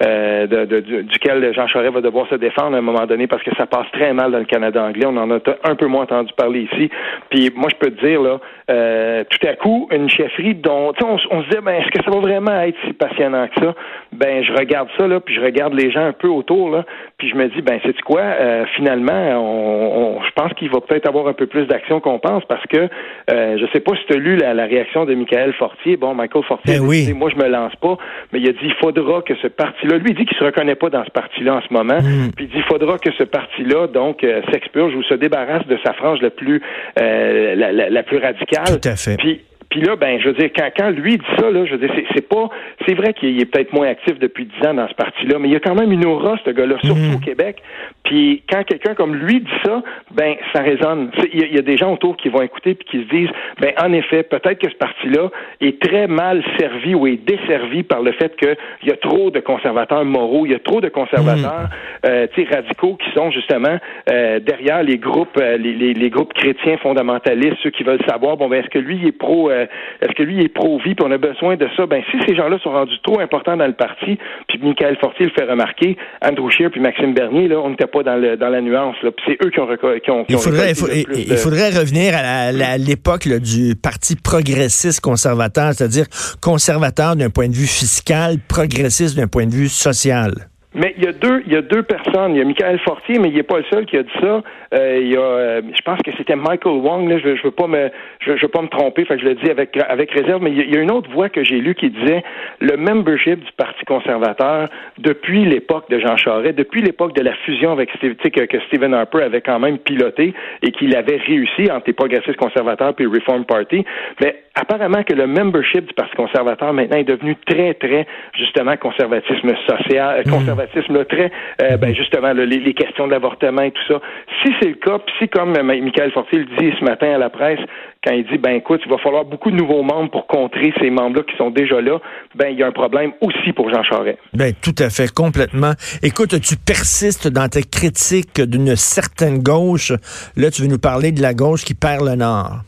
de, 0.00 1.02
duquel 1.02 1.52
Jean 1.52 1.66
Charest 1.66 1.94
va 1.94 2.00
devoir 2.00 2.28
se 2.28 2.36
défendre 2.36 2.76
à 2.76 2.78
un 2.78 2.82
moment 2.82 3.06
donné 3.06 3.26
parce 3.26 3.42
que 3.42 3.54
ça 3.56 3.66
passe 3.66 3.90
très 3.92 4.12
mal 4.12 4.30
dans 4.30 4.38
le 4.38 4.44
Canada 4.44 4.82
anglais 4.82 4.99
on 5.06 5.16
en 5.16 5.30
a 5.30 5.38
un 5.64 5.74
peu 5.74 5.86
moins 5.86 6.02
entendu 6.02 6.32
parler 6.36 6.68
ici. 6.72 6.90
Puis 7.30 7.50
moi, 7.54 7.68
je 7.70 7.76
peux 7.76 7.90
te 7.90 8.04
dire, 8.04 8.20
là, 8.20 8.40
euh, 8.70 9.24
tout 9.28 9.46
à 9.46 9.54
coup, 9.54 9.88
une 9.90 10.08
chefferie 10.08 10.54
dont 10.54 10.92
on, 11.02 11.16
on 11.30 11.42
se 11.42 11.48
disait, 11.48 11.60
ben, 11.60 11.72
est-ce 11.72 11.90
que 11.90 12.04
ça 12.04 12.10
va 12.10 12.20
vraiment 12.20 12.60
être 12.60 12.76
si 12.86 12.92
passionnant 12.92 13.48
que 13.48 13.60
ça? 13.64 13.74
Ben, 14.12 14.44
je 14.44 14.52
regarde 14.52 14.88
ça, 14.98 15.06
là, 15.06 15.20
puis 15.20 15.34
je 15.34 15.40
regarde 15.40 15.74
les 15.74 15.90
gens 15.90 16.04
un 16.04 16.12
peu 16.12 16.28
autour, 16.28 16.70
là, 16.70 16.84
puis 17.18 17.28
je 17.28 17.34
me 17.34 17.48
dis, 17.48 17.62
ben, 17.62 17.80
c'est 17.84 18.00
quoi? 18.02 18.20
Euh, 18.20 18.64
finalement, 18.76 19.12
on, 19.12 20.20
je 20.22 20.30
pense 20.34 20.52
qu'il 20.54 20.70
va 20.70 20.80
peut-être 20.80 21.08
avoir 21.08 21.26
un 21.28 21.32
peu 21.32 21.46
plus 21.46 21.66
d'action 21.66 22.00
qu'on 22.00 22.18
pense 22.18 22.44
parce 22.44 22.64
que 22.66 22.88
euh, 23.30 23.58
je 23.58 23.66
sais 23.72 23.80
pas 23.80 23.94
si 23.96 24.04
tu 24.06 24.14
as 24.14 24.16
lu 24.16 24.36
la, 24.36 24.64
réaction 24.64 25.04
de 25.04 25.14
Michael 25.14 25.52
Fortier. 25.54 25.96
Bon, 25.96 26.14
Michael 26.14 26.44
Fortier, 26.44 26.78
ben 26.78 26.86
oui. 26.86 27.06
dit, 27.06 27.14
moi, 27.14 27.30
je 27.30 27.42
me 27.42 27.48
lance 27.48 27.74
pas, 27.76 27.96
mais 28.32 28.40
il 28.40 28.48
a 28.48 28.52
dit, 28.52 28.58
il 28.62 28.74
faudra 28.74 29.22
que 29.22 29.34
ce 29.36 29.46
parti-là, 29.46 29.98
lui, 29.98 30.10
il 30.10 30.16
dit 30.16 30.26
qu'il 30.26 30.36
se 30.36 30.44
reconnaît 30.44 30.74
pas 30.74 30.90
dans 30.90 31.04
ce 31.04 31.10
parti-là 31.10 31.56
en 31.56 31.62
ce 31.62 31.72
moment, 31.72 31.98
hmm. 31.98 32.32
puis 32.36 32.46
il 32.46 32.50
dit, 32.50 32.58
il 32.58 32.62
faudra 32.64 32.98
que 32.98 33.12
ce 33.12 33.24
parti-là, 33.24 33.86
donc, 33.88 34.24
euh, 34.24 34.42
s'expurge 34.90 34.94
ou 34.94 35.02
se 35.02 35.14
débarrasse 35.14 35.66
de 35.66 35.78
sa 35.84 35.92
frange 35.94 36.20
la 36.20 36.30
plus, 36.30 36.60
euh, 37.00 37.54
la, 37.54 37.90
la, 37.90 38.02
plus 38.02 38.18
radicale. 38.18 38.80
Tout 38.80 38.88
à 38.88 38.96
fait. 38.96 39.16
Puis, 39.16 39.40
puis 39.70 39.80
là, 39.82 39.94
ben, 39.94 40.20
je 40.20 40.28
veux 40.28 40.34
dire, 40.34 40.50
quand, 40.54 40.68
quand 40.76 40.90
lui 40.90 41.16
dit 41.16 41.24
ça, 41.38 41.48
là, 41.48 41.64
je 41.64 41.76
veux 41.76 41.78
dire, 41.78 41.94
c'est 42.12 42.28
pas, 42.28 42.48
c'est 42.86 42.94
vrai 42.94 43.14
qu'il 43.14 43.40
est 43.40 43.44
peut-être 43.44 43.72
moins 43.72 43.86
actif 43.86 44.18
depuis 44.18 44.44
dix 44.44 44.66
ans 44.66 44.74
dans 44.74 44.88
ce 44.88 44.94
parti-là, 44.94 45.38
mais 45.38 45.46
il 45.46 45.52
y 45.52 45.56
a 45.56 45.60
quand 45.60 45.76
même 45.76 45.92
une 45.92 46.04
aura, 46.04 46.36
ce 46.44 46.50
gars-là, 46.50 46.74
surtout 46.82 47.00
mhm. 47.00 47.14
au 47.14 47.18
Québec. 47.18 47.62
Puis 48.02 48.42
quand 48.50 48.64
quelqu'un 48.64 48.94
comme 48.94 49.14
lui 49.14 49.38
dit 49.38 49.58
ça, 49.64 49.80
ben, 50.10 50.34
ça 50.52 50.62
résonne. 50.62 51.12
Il 51.32 51.54
y, 51.54 51.58
a 51.58 51.62
des 51.62 51.76
gens 51.76 51.92
autour 51.92 52.16
qui 52.16 52.28
vont 52.28 52.42
écouter 52.42 52.74
puis 52.74 52.88
qui 52.90 53.04
se 53.04 53.16
disent, 53.16 53.30
ben, 53.60 53.72
en 53.80 53.92
effet, 53.92 54.24
peut-être 54.24 54.58
que 54.58 54.68
ce 54.68 54.74
parti-là 54.74 55.30
est 55.60 55.80
très 55.80 56.08
mal 56.08 56.42
servi 56.58 56.96
ou 56.96 57.06
est 57.06 57.24
desservi 57.24 57.84
par 57.84 58.02
le 58.02 58.10
fait 58.10 58.34
qu'il 58.36 58.56
y 58.88 58.90
a 58.90 58.96
trop 58.96 59.30
de 59.30 59.38
conservateurs 59.38 60.04
moraux, 60.04 60.46
il 60.46 60.52
y 60.52 60.54
a 60.56 60.58
trop 60.58 60.80
de 60.80 60.88
conservateurs, 60.88 61.68
mhm. 62.04 62.10
euh, 62.10 62.26
radicaux 62.50 62.96
qui 62.96 63.10
sont 63.12 63.30
justement 63.30 63.78
euh, 64.10 64.40
derrière 64.40 64.82
les 64.82 64.98
groupes, 64.98 65.36
euh, 65.38 65.56
les, 65.56 65.74
les, 65.74 65.94
les, 65.94 66.10
groupes 66.10 66.32
chrétiens 66.32 66.78
fondamentalistes, 66.78 67.58
ceux 67.62 67.70
qui 67.70 67.84
veulent 67.84 68.02
savoir, 68.08 68.36
bon, 68.36 68.48
ben, 68.48 68.60
est-ce 68.60 68.70
que 68.70 68.78
lui 68.78 68.96
il 68.96 69.06
est 69.06 69.12
pro 69.12 69.50
euh, 69.62 69.66
est-ce 70.00 70.12
que 70.12 70.22
lui 70.22 70.42
est 70.42 70.48
pro-vie, 70.48 70.94
puis 70.94 71.04
on 71.06 71.10
a 71.10 71.18
besoin 71.18 71.56
de 71.56 71.66
ça? 71.76 71.86
Ben, 71.86 72.02
si 72.10 72.18
ces 72.26 72.34
gens-là 72.34 72.58
sont 72.62 72.70
rendus 72.70 72.98
trop 73.02 73.20
importants 73.20 73.56
dans 73.56 73.66
le 73.66 73.72
parti, 73.72 74.18
puis 74.48 74.58
Michael 74.62 74.96
Fortier 75.00 75.26
le 75.26 75.32
fait 75.32 75.44
remarquer, 75.44 75.96
Andrew 76.22 76.50
Scheer 76.50 76.70
puis 76.70 76.80
Maxime 76.80 77.14
Bernier, 77.14 77.48
là, 77.48 77.60
on 77.60 77.70
n'était 77.70 77.86
pas 77.86 78.02
dans, 78.02 78.16
le, 78.16 78.36
dans 78.36 78.48
la 78.48 78.60
nuance, 78.60 78.96
là, 79.02 79.10
puis 79.10 79.24
c'est 79.26 79.46
eux 79.46 79.50
qui 79.50 79.60
ont, 79.60 79.68
qui 80.02 80.10
ont, 80.10 80.24
il, 80.28 80.38
faudrait, 80.38 80.72
il, 80.72 81.36
faudrait 81.36 81.70
revenir 81.70 82.14
à 82.14 82.78
l'époque 82.78 83.28
du 83.28 83.74
Parti 83.76 84.16
progressiste 84.16 85.00
conservateur, 85.00 85.72
c'est-à-dire 85.72 86.06
conservateur 86.40 87.16
d'un 87.16 87.30
point 87.30 87.48
de 87.48 87.54
vue 87.54 87.66
fiscal, 87.66 88.36
progressiste 88.48 89.16
d'un 89.16 89.28
point 89.28 89.46
de 89.46 89.52
vue 89.52 89.68
social. 89.68 90.32
Mais 90.74 90.94
il 90.96 91.04
y 91.04 91.08
a 91.08 91.12
deux, 91.12 91.42
il 91.46 91.52
y 91.52 91.56
a 91.56 91.62
deux 91.62 91.82
personnes. 91.82 92.34
Il 92.34 92.38
y 92.38 92.40
a 92.40 92.44
Michael 92.44 92.78
Fortier, 92.80 93.18
mais 93.18 93.28
il 93.28 93.34
n'est 93.34 93.42
pas 93.42 93.58
le 93.58 93.64
seul 93.70 93.86
qui 93.86 93.96
a 93.96 94.04
dit 94.04 94.10
ça. 94.20 94.42
Euh, 94.72 94.98
il 95.00 95.08
y 95.08 95.16
a, 95.16 95.20
euh, 95.20 95.62
je 95.74 95.82
pense 95.82 95.98
que 96.02 96.12
c'était 96.16 96.36
Michael 96.36 96.76
Wong. 96.76 97.08
Là, 97.08 97.18
je, 97.18 97.34
je 97.34 97.42
veux 97.42 97.50
pas 97.50 97.66
me, 97.66 97.90
je, 98.20 98.32
veux 98.32 98.48
pas 98.48 98.62
me 98.62 98.68
tromper. 98.68 99.04
Fait 99.04 99.16
que 99.16 99.22
je 99.22 99.26
le 99.26 99.34
dis 99.34 99.50
avec 99.50 99.76
avec 99.76 100.12
réserve. 100.12 100.42
Mais 100.42 100.52
il 100.52 100.72
y, 100.72 100.76
a, 100.76 100.80
une 100.80 100.92
autre 100.92 101.10
voix 101.10 101.28
que 101.28 101.42
j'ai 101.42 101.58
lue 101.58 101.74
qui 101.74 101.90
disait 101.90 102.22
le 102.60 102.76
membership 102.76 103.40
du 103.40 103.52
Parti 103.56 103.84
conservateur 103.84 104.68
depuis 104.98 105.44
l'époque 105.44 105.90
de 105.90 105.98
Jean 105.98 106.16
Charest, 106.16 106.56
depuis 106.56 106.82
l'époque 106.82 107.16
de 107.16 107.22
la 107.22 107.34
fusion 107.44 107.72
avec 107.72 107.90
Steve, 107.96 108.14
que, 108.14 108.28
que 108.28 108.60
Stephen 108.68 108.94
Harper 108.94 109.22
avait 109.22 109.40
quand 109.40 109.58
même 109.58 109.78
piloté 109.78 110.34
et 110.62 110.70
qu'il 110.70 110.94
avait 110.94 111.16
réussi 111.16 111.68
entre 111.70 111.86
les 111.88 111.94
progressistes 111.94 112.36
conservateurs 112.36 112.94
puis 112.94 113.06
le 113.06 113.10
Reform 113.10 113.44
Party. 113.44 113.84
Mais 114.20 114.36
apparemment 114.54 115.02
que 115.02 115.14
le 115.14 115.26
membership 115.26 115.86
du 115.86 115.94
Parti 115.94 116.14
conservateur 116.14 116.72
maintenant 116.72 116.98
est 116.98 117.04
devenu 117.04 117.34
très 117.46 117.74
très 117.74 118.06
justement 118.38 118.76
conservatisme 118.76 119.52
social, 119.66 120.22
euh, 120.26 120.30
hmm 120.30 120.59
conservatisme 120.60 121.04
très, 121.04 121.30
euh, 121.62 121.76
ben 121.76 121.94
justement, 121.94 122.32
les, 122.32 122.74
questions 122.74 123.06
de 123.06 123.12
l'avortement 123.12 123.62
et 123.62 123.72
tout 123.72 123.82
ça. 123.88 124.00
Si 124.42 124.52
c'est 124.60 124.68
le 124.68 124.74
cas, 124.74 124.98
puis 124.98 125.14
si, 125.20 125.28
comme 125.28 125.56
euh, 125.56 125.62
Michael 125.62 126.12
Fortier 126.12 126.40
le 126.40 126.44
dit 126.44 126.72
ce 126.78 126.84
matin 126.84 127.14
à 127.14 127.18
la 127.18 127.30
presse, 127.30 127.60
quand 128.04 128.12
il 128.12 128.24
dit, 128.26 128.38
ben 128.38 128.52
écoute, 128.52 128.80
il 128.84 128.90
va 128.90 128.98
falloir 128.98 129.24
beaucoup 129.24 129.50
de 129.50 129.56
nouveaux 129.56 129.82
membres 129.82 130.10
pour 130.10 130.26
contrer 130.26 130.72
ces 130.80 130.90
membres-là 130.90 131.22
qui 131.24 131.36
sont 131.36 131.50
déjà 131.50 131.80
là, 131.80 131.98
ben 132.34 132.48
il 132.48 132.58
y 132.58 132.62
a 132.62 132.66
un 132.66 132.72
problème 132.72 133.12
aussi 133.20 133.52
pour 133.52 133.70
Jean 133.70 133.82
Charest. 133.82 134.18
Ben 134.32 134.52
tout 134.62 134.74
à 134.78 134.88
fait, 134.88 135.12
complètement. 135.12 135.72
Écoute, 136.02 136.40
tu 136.40 136.56
persistes 136.56 137.28
dans 137.28 137.48
tes 137.48 137.62
critiques 137.62 138.40
d'une 138.40 138.76
certaine 138.76 139.42
gauche. 139.42 139.92
Là, 140.36 140.50
tu 140.50 140.62
veux 140.62 140.68
nous 140.68 140.78
parler 140.78 141.12
de 141.12 141.20
la 141.20 141.34
gauche 141.34 141.64
qui 141.64 141.74
perd 141.74 142.06
le 142.06 142.14
Nord. 142.16 142.62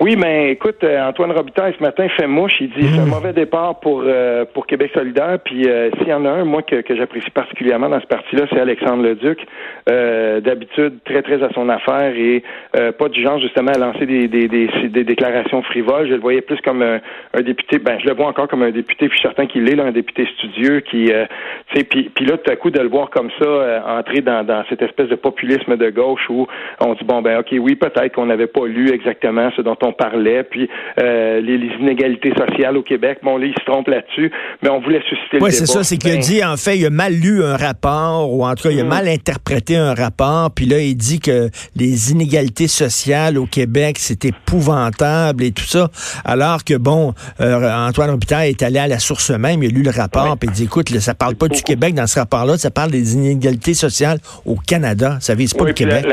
Oui, 0.00 0.16
mais 0.16 0.50
écoute, 0.50 0.82
euh, 0.82 1.08
Antoine 1.08 1.30
Robitaille 1.30 1.72
ce 1.78 1.82
matin 1.82 2.08
fait 2.08 2.26
mouche. 2.26 2.54
Il 2.60 2.68
dit 2.70 2.88
c'est 2.92 2.98
un 2.98 3.06
hmm. 3.06 3.10
mauvais 3.10 3.32
départ 3.32 3.78
pour 3.78 4.02
euh, 4.04 4.44
pour 4.44 4.66
Québec 4.66 4.90
solidaire. 4.92 5.38
Puis 5.44 5.68
euh, 5.68 5.90
s'il 5.98 6.08
y 6.08 6.12
en 6.12 6.24
a 6.24 6.30
un, 6.30 6.44
moi 6.44 6.62
que, 6.62 6.80
que 6.80 6.96
j'apprécie 6.96 7.30
particulièrement 7.30 7.88
dans 7.88 8.00
ce 8.00 8.06
parti-là, 8.06 8.46
c'est 8.50 8.58
Alexandre 8.58 9.04
Leduc. 9.04 9.38
D'habitude 9.86 10.94
très 11.04 11.22
très 11.22 11.42
à 11.42 11.52
son 11.52 11.68
affaire 11.68 12.12
et 12.16 12.42
pas 12.72 13.08
du 13.08 13.22
genre 13.22 13.38
justement 13.38 13.70
à 13.72 13.78
lancer 13.78 14.06
des, 14.06 14.28
des, 14.28 14.48
des, 14.48 14.68
des, 14.88 15.04
déclarations 15.04 15.62
frivoles. 15.62 16.08
Je 16.08 16.14
le 16.14 16.20
voyais 16.20 16.40
plus 16.40 16.60
comme 16.62 16.82
un, 16.82 17.00
député. 17.42 17.78
Ben 17.78 17.98
je 18.00 18.08
le 18.08 18.14
vois 18.14 18.26
encore 18.26 18.48
comme 18.48 18.62
un 18.62 18.70
député. 18.70 19.08
Puis 19.08 19.20
certain 19.20 19.46
qu'il 19.46 19.68
est 19.68 19.76
là, 19.76 19.84
un 19.84 19.92
député 19.92 20.26
studieux 20.38 20.80
qui, 20.80 21.06
tu 21.06 21.78
sais, 21.78 21.84
puis, 21.84 22.10
puis 22.14 22.24
là 22.24 22.38
tout 22.38 22.50
à 22.50 22.56
coup 22.56 22.70
de 22.70 22.80
le 22.80 22.88
voir 22.88 23.10
comme 23.10 23.30
ça 23.40 23.84
entrer 23.86 24.22
dans, 24.22 24.44
dans 24.44 24.64
cette 24.68 24.82
espèce 24.82 25.08
de 25.08 25.16
populisme 25.16 25.76
de 25.76 25.90
gauche 25.90 26.28
où 26.30 26.46
on 26.80 26.94
dit 26.94 27.04
bon 27.04 27.22
ben 27.22 27.38
ok 27.38 27.54
oui 27.60 27.76
peut-être 27.76 28.14
qu'on 28.14 28.26
n'avait 28.26 28.46
pas 28.46 28.66
lu 28.66 28.90
exactement 28.90 29.50
ce 29.56 29.62
dont 29.62 29.76
on 29.84 29.92
parlait, 29.92 30.44
puis 30.44 30.68
euh, 31.00 31.40
les, 31.40 31.54
inégalités 31.80 32.32
sociales 32.36 32.76
au 32.76 32.82
Québec. 32.82 33.18
Bon, 33.22 33.36
là, 33.36 33.46
il 33.46 33.54
se 33.54 33.64
trompe 33.64 33.88
là-dessus, 33.88 34.30
mais 34.62 34.68
on 34.68 34.80
voulait 34.80 35.02
susciter 35.08 35.38
le 35.38 35.42
Oui, 35.42 35.52
c'est 35.52 35.66
ça, 35.66 35.82
c'est 35.82 35.96
qu'il 35.96 36.10
a 36.10 36.14
ben, 36.14 36.20
dit, 36.20 36.44
en 36.44 36.56
fait, 36.56 36.76
il 36.76 36.86
a 36.86 36.90
mal 36.90 37.12
lu 37.12 37.42
un 37.42 37.56
rapport, 37.56 38.32
ou 38.32 38.44
en 38.44 38.54
tout 38.54 38.68
cas, 38.68 38.70
il 38.70 38.80
a 38.80 38.84
mm. 38.84 38.88
mal 38.88 39.08
interprété 39.08 39.76
un 39.76 39.94
rapport, 39.94 40.50
puis 40.54 40.66
là, 40.66 40.78
il 40.78 40.96
dit 40.96 41.20
que 41.20 41.48
les 41.76 42.12
inégalités 42.12 42.68
sociales 42.68 43.38
au 43.38 43.46
Québec, 43.46 43.96
c'est 43.98 44.24
épouvantable 44.24 45.44
et 45.44 45.52
tout 45.52 45.64
ça, 45.64 45.88
alors 46.24 46.64
que, 46.64 46.74
bon, 46.74 47.14
euh, 47.40 47.88
Antoine 47.88 48.10
Robitaille 48.10 48.50
est 48.50 48.62
allé 48.62 48.78
à 48.78 48.86
la 48.86 48.98
source 48.98 49.30
même, 49.30 49.62
il 49.62 49.70
a 49.70 49.72
lu 49.72 49.82
le 49.82 49.90
rapport, 49.90 50.36
puis 50.38 50.48
il 50.48 50.52
dit, 50.52 50.64
écoute, 50.64 50.88
ça 50.88 51.14
parle 51.14 51.34
pas 51.34 51.48
du 51.48 51.62
Québec 51.62 51.94
dans 51.94 52.06
ce 52.06 52.18
rapport-là, 52.18 52.56
ça 52.56 52.70
parle 52.70 52.90
des 52.90 53.14
inégalités 53.14 53.74
sociales 53.74 54.18
au 54.46 54.56
Canada, 54.56 55.18
ça 55.20 55.34
vise 55.34 55.54
pas 55.54 55.64
le 55.64 55.72
Québec. 55.72 56.06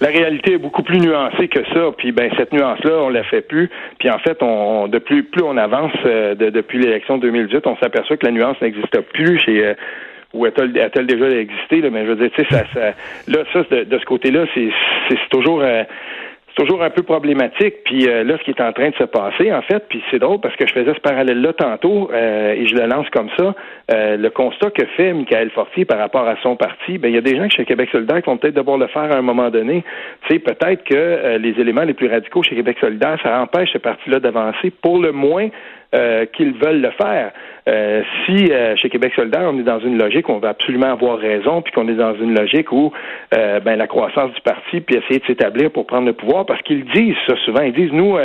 La, 0.00 0.08
réalité 0.08 0.54
est 0.54 0.58
beaucoup 0.58 0.82
plus 0.82 0.98
nuancée 0.98 1.48
que 1.48 1.60
ça, 1.72 1.90
puis 1.96 2.12
ben 2.12 2.30
cette 2.36 2.52
nuance-là, 2.52 3.03
on 3.04 3.10
la 3.10 3.24
fait 3.24 3.42
plus. 3.42 3.70
Puis 3.98 4.10
en 4.10 4.18
fait, 4.18 4.42
on, 4.42 4.88
de 4.88 4.98
plus, 4.98 5.22
plus 5.22 5.42
on 5.42 5.56
avance 5.56 5.92
euh, 6.04 6.34
depuis 6.34 6.78
l'élection 6.78 7.18
2018, 7.18 7.66
on 7.66 7.76
s'aperçoit 7.76 8.16
que 8.16 8.26
la 8.26 8.32
nuance 8.32 8.60
n'existe 8.60 9.00
plus 9.12 9.40
euh, 9.48 9.74
ou 10.32 10.44
a-t-elle, 10.46 11.06
déjà 11.06 11.30
existé 11.30 11.80
mais 11.90 12.04
je 12.04 12.10
veux 12.10 12.16
dire, 12.16 12.30
tu 12.34 12.44
sais, 12.44 12.48
ça, 12.50 12.94
là, 13.28 13.38
ça 13.52 13.62
de, 13.70 13.98
ce 13.98 14.04
côté-là, 14.04 14.44
c'est, 14.54 14.70
toujours 15.30 15.60
euh, 15.62 15.84
toujours 16.54 16.82
un 16.82 16.90
peu 16.90 17.02
problématique. 17.02 17.84
Puis 17.84 18.08
euh, 18.08 18.24
là, 18.24 18.36
ce 18.38 18.44
qui 18.44 18.50
est 18.50 18.60
en 18.60 18.72
train 18.72 18.90
de 18.90 18.94
se 18.94 19.04
passer, 19.04 19.52
en 19.52 19.62
fait, 19.62 19.84
puis 19.88 20.02
c'est 20.10 20.18
drôle 20.18 20.40
parce 20.40 20.56
que 20.56 20.66
je 20.66 20.72
faisais 20.72 20.94
ce 20.94 21.00
parallèle-là 21.00 21.52
tantôt 21.52 22.10
euh, 22.12 22.54
et 22.54 22.66
je 22.66 22.74
le 22.74 22.86
lance 22.86 23.08
comme 23.10 23.28
ça. 23.36 23.54
Euh, 23.92 24.16
le 24.16 24.30
constat 24.30 24.70
que 24.70 24.84
fait 24.96 25.12
Michael 25.12 25.50
Fortier 25.50 25.84
par 25.84 25.98
rapport 25.98 26.26
à 26.26 26.36
son 26.42 26.56
parti, 26.56 26.98
ben 26.98 27.08
il 27.08 27.14
y 27.14 27.18
a 27.18 27.20
des 27.20 27.36
gens 27.36 27.48
chez 27.50 27.64
Québec 27.64 27.88
solidaire 27.92 28.22
qui 28.22 28.30
vont 28.30 28.36
peut-être 28.36 28.54
devoir 28.54 28.78
le 28.78 28.86
faire 28.86 29.12
à 29.12 29.16
un 29.16 29.22
moment 29.22 29.50
donné. 29.50 29.84
Tu 30.28 30.34
sais, 30.34 30.38
peut-être 30.38 30.84
que 30.84 31.36
les 31.38 31.60
éléments 31.60 31.82
les 31.82 31.94
plus 31.94 32.08
radicaux 32.08 32.42
chez 32.42 32.54
Québec 32.54 32.78
solidaire, 32.80 33.18
ça 33.22 33.40
empêche 33.40 33.72
ce 33.72 33.78
parti-là 33.78 34.20
d'avancer. 34.20 34.70
Pour 34.70 34.98
le 34.98 35.12
moins, 35.12 35.48
euh, 35.94 36.26
qu'ils 36.26 36.54
veulent 36.54 36.80
le 36.80 36.90
faire. 36.90 37.30
Euh, 37.68 38.02
si 38.26 38.50
euh, 38.50 38.74
chez 38.76 38.90
Québec 38.90 39.12
solidaire, 39.14 39.48
on 39.50 39.58
est 39.58 39.62
dans 39.62 39.78
une 39.80 39.96
logique 39.96 40.28
où 40.28 40.32
on 40.32 40.38
va 40.38 40.50
absolument 40.50 40.90
avoir 40.92 41.18
raison, 41.18 41.62
puis 41.62 41.72
qu'on 41.72 41.88
est 41.88 41.94
dans 41.94 42.14
une 42.14 42.34
logique 42.36 42.72
où 42.72 42.92
ben, 43.30 43.76
la 43.76 43.86
croissance 43.86 44.32
du 44.32 44.40
parti, 44.40 44.80
puis 44.80 44.96
essayer 44.96 45.20
de 45.20 45.26
s'établir 45.26 45.70
pour 45.70 45.86
prendre 45.86 46.06
le 46.06 46.12
pouvoir, 46.12 46.46
parce 46.46 46.60
qu'ils 46.62 46.84
disent 46.84 47.16
ça 47.26 47.36
souvent, 47.44 47.62
ils 47.62 47.72
disent, 47.72 47.92
nous, 47.92 48.16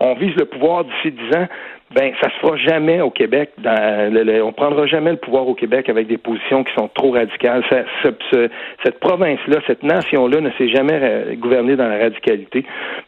on 0.00 0.14
vise 0.14 0.34
le 0.36 0.46
pouvoir 0.46 0.84
d'ici 0.84 1.12
dix 1.12 1.36
ans 1.36 1.46
ben 1.94 2.12
ça 2.20 2.28
se 2.28 2.36
fera 2.40 2.56
jamais 2.58 3.00
au 3.00 3.10
Québec. 3.10 3.50
Dans 3.58 4.12
le, 4.12 4.42
on 4.42 4.52
prendra 4.52 4.86
jamais 4.86 5.12
le 5.12 5.16
pouvoir 5.16 5.48
au 5.48 5.54
Québec 5.54 5.88
avec 5.88 6.06
des 6.06 6.18
positions 6.18 6.62
qui 6.62 6.72
sont 6.76 6.88
trop 6.94 7.12
radicales. 7.12 7.64
cette 8.02 9.00
province-là, 9.00 9.56
cette 9.66 9.82
nation-là, 9.82 10.40
ne 10.40 10.50
s'est 10.58 10.68
jamais 10.68 11.36
gouvernée 11.38 11.76
dans 11.76 11.88
la 11.88 11.98
radicalité. 11.98 12.64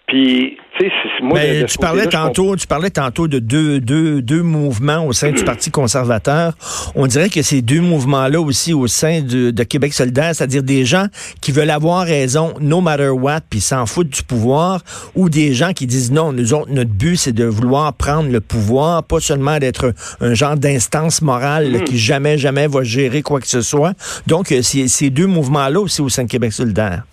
Puis, 0.07 0.57
tu 0.79 0.87
sais, 0.87 0.93
moi, 1.23 1.39
ben, 1.39 1.67
tu 1.67 1.79
parlais 1.79 2.07
tantôt, 2.07 2.57
tu 2.57 2.67
parlais 2.67 2.91
tantôt 2.91 3.29
de 3.29 3.39
deux, 3.39 3.81
deux, 3.81 4.23
deux 4.23 4.43
mouvements 4.43 5.07
au 5.07 5.13
sein 5.13 5.31
du 5.31 5.45
Parti 5.45 5.71
conservateur. 5.71 6.55
On 6.95 7.07
dirait 7.07 7.29
que 7.29 7.43
ces 7.43 7.61
deux 7.61 7.81
mouvements-là 7.81 8.41
aussi 8.41 8.73
au 8.73 8.87
sein 8.87 9.21
de, 9.21 9.51
de 9.51 9.63
Québec 9.63 9.93
solidaire, 9.93 10.35
c'est-à-dire 10.35 10.63
des 10.63 10.85
gens 10.85 11.07
qui 11.43 11.53
veulent 11.53 11.71
avoir 11.71 12.05
raison 12.05 12.55
no 12.61 12.81
matter 12.81 13.11
what, 13.11 13.41
puis 13.51 13.61
s'en 13.61 13.85
foutent 13.85 14.09
du 14.09 14.23
pouvoir, 14.23 14.81
ou 15.15 15.29
des 15.29 15.53
gens 15.53 15.73
qui 15.73 15.87
disent 15.87 16.11
non, 16.11 16.33
nous 16.33 16.55
autres, 16.55 16.71
notre 16.71 16.91
but, 16.91 17.17
c'est 17.17 17.33
de 17.33 17.45
vouloir 17.45 17.93
prendre 17.93 18.31
le 18.31 18.41
pouvoir 18.41 18.70
pas 19.07 19.21
seulement 19.21 19.59
d'être 19.59 19.95
un 20.21 20.35
genre 20.35 20.57
d'instance 20.57 21.23
morale 21.23 21.71
mm. 21.71 21.85
qui 21.85 21.99
jamais, 21.99 22.39
jamais 22.39 22.67
va 22.67 22.83
gérer 22.83 23.23
quoi 23.23 23.41
que 23.41 23.49
ce 23.49 23.61
soit. 23.61 23.95
Donc, 24.27 24.53
euh, 24.53 24.63
ces 24.63 25.11
deux 25.11 25.27
mouvements-là 25.27 25.81
aussi 25.81 26.01
au 26.01 26.09
sein 26.09 26.25
de 26.25 26.29
Québec 26.29 26.53
solidaire. 26.53 27.05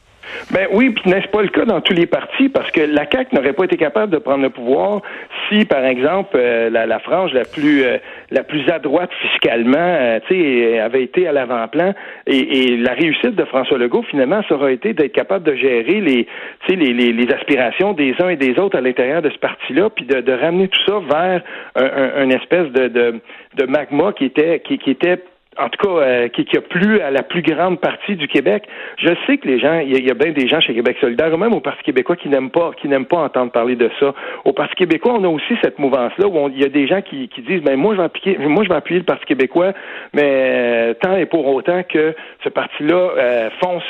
Ben 0.52 0.68
oui, 0.72 0.92
puis 0.92 1.10
n'est-ce 1.10 1.28
pas 1.28 1.42
le 1.42 1.50
cas 1.50 1.66
dans 1.66 1.82
tous 1.82 1.94
les 1.94 2.06
partis, 2.06 2.50
parce 2.50 2.70
que 2.72 2.82
la 2.82 3.06
CAQ 3.10 3.36
n'aurait 3.36 3.54
pas 3.54 3.66
été 3.66 3.78
capable 3.78 4.12
de 4.12 4.18
prendre 4.18 4.44
le 4.44 4.50
pouvoir 4.50 5.02
si, 5.50 5.66
par 5.66 5.86
exemple, 5.86 6.36
euh, 6.36 6.70
la, 6.70 7.00
frange 7.00 7.34
la 7.34 7.46
plus 7.46 7.84
euh, 7.84 7.98
la 8.32 8.44
plus 8.44 8.68
à 8.70 8.80
droite 8.80 9.10
fiscalement, 9.22 10.20
tu 10.28 10.36
sais, 10.36 10.80
avait 10.80 11.04
été 11.04 11.28
à 11.28 11.32
l'avant-plan, 11.32 11.94
et, 12.26 12.78
la 12.78 12.94
réussite 12.94 13.36
de 13.36 13.46
François 13.46 13.78
Legault 13.78 14.04
finalement, 14.04 14.42
ça 14.48 14.56
aurait 14.56 14.74
été 14.74 14.94
d'être 14.94 15.14
capable 15.14 15.46
de 15.46 15.56
gérer 15.56 16.02
les, 16.02 16.28
les, 16.70 16.94
les, 16.94 17.14
les, 17.14 17.34
aspirations 17.34 17.94
des 17.94 18.14
uns 18.20 18.30
et 18.30 18.36
des 18.36 18.60
autres 18.60 18.78
à 18.78 18.82
l'intérieur 18.82 19.22
de 19.22 19.30
ce 19.30 19.38
parti-là, 19.38 19.90
puis 19.90 20.06
de, 20.06 20.22
de, 20.22 20.34
ramener 20.34 20.68
tout 20.68 20.82
ça 20.86 21.00
vers 21.00 21.42
un, 21.76 22.24
un, 22.24 22.30
espèce 22.30 22.70
de, 22.72 22.88
de, 22.88 23.20
de 23.56 23.66
magma 23.66 24.14
qui 24.14 24.26
était 24.26 24.60
qui, 24.60 24.78
qui 24.78 24.92
était 24.92 25.20
en 25.60 25.70
tout 25.70 25.88
cas, 25.88 26.02
euh, 26.02 26.28
qui, 26.30 26.46
qui, 26.46 26.58
a 26.58 26.62
plu 26.62 27.02
à 27.02 27.12
la 27.12 27.24
plus 27.24 27.42
grande 27.42 27.80
partie 27.80 28.16
du 28.16 28.28
Québec. 28.28 28.64
Je 28.98 29.10
sais 29.26 29.38
que 29.38 29.48
les 29.48 29.60
gens, 29.60 29.80
il 29.80 30.06
y, 30.06 30.12
a 30.12 30.14
bien 30.14 30.32
des 30.32 30.48
gens 30.48 30.60
chez 30.60 30.74
Québec 30.74 30.98
solidaire, 31.02 31.34
ou 31.34 31.38
même 31.38 31.54
au 31.54 31.60
Parti 31.60 31.84
québécois, 31.84 32.16
qui 32.16 32.30
n'aiment 32.30 32.50
pas, 32.50 32.72
qui 32.80 32.88
n'aiment 32.88 33.06
pas 33.06 33.18
entendre 33.18 33.52
parler 33.52 33.76
de 33.76 33.90
ça. 34.00 34.14
Au 34.46 34.54
Parti 34.54 34.76
québécois, 34.76 35.14
on 35.18 35.24
a 35.24 35.28
aussi 35.28 35.56
cette 35.64 35.80
mouvance-là 35.80 36.28
où 36.28 36.50
il 36.50 36.62
y 36.62 36.66
a 36.66 36.70
des 36.70 36.88
gens 36.88 37.02
qui, 37.02 37.28
qui 37.30 37.42
disent, 37.42 37.62
ben 37.62 37.76
moi 37.76 37.94
je 37.94 38.00
vais 38.00 38.06
appliquer, 38.06 38.38
moi 38.38 38.64
je 38.64 38.70
vais 38.70 38.76
appuyer 38.76 39.00
le 39.00 39.06
Parti 39.06 39.26
québécois, 39.26 39.74
mais 40.14 40.24
euh, 40.24 40.94
tant 40.94 41.16
et 41.16 41.26
pour 41.26 41.48
autant 41.48 41.84
que 41.84 42.16
ce 42.44 42.50
parti-là 42.50 43.12
euh, 43.18 43.50
fonce 43.62 43.84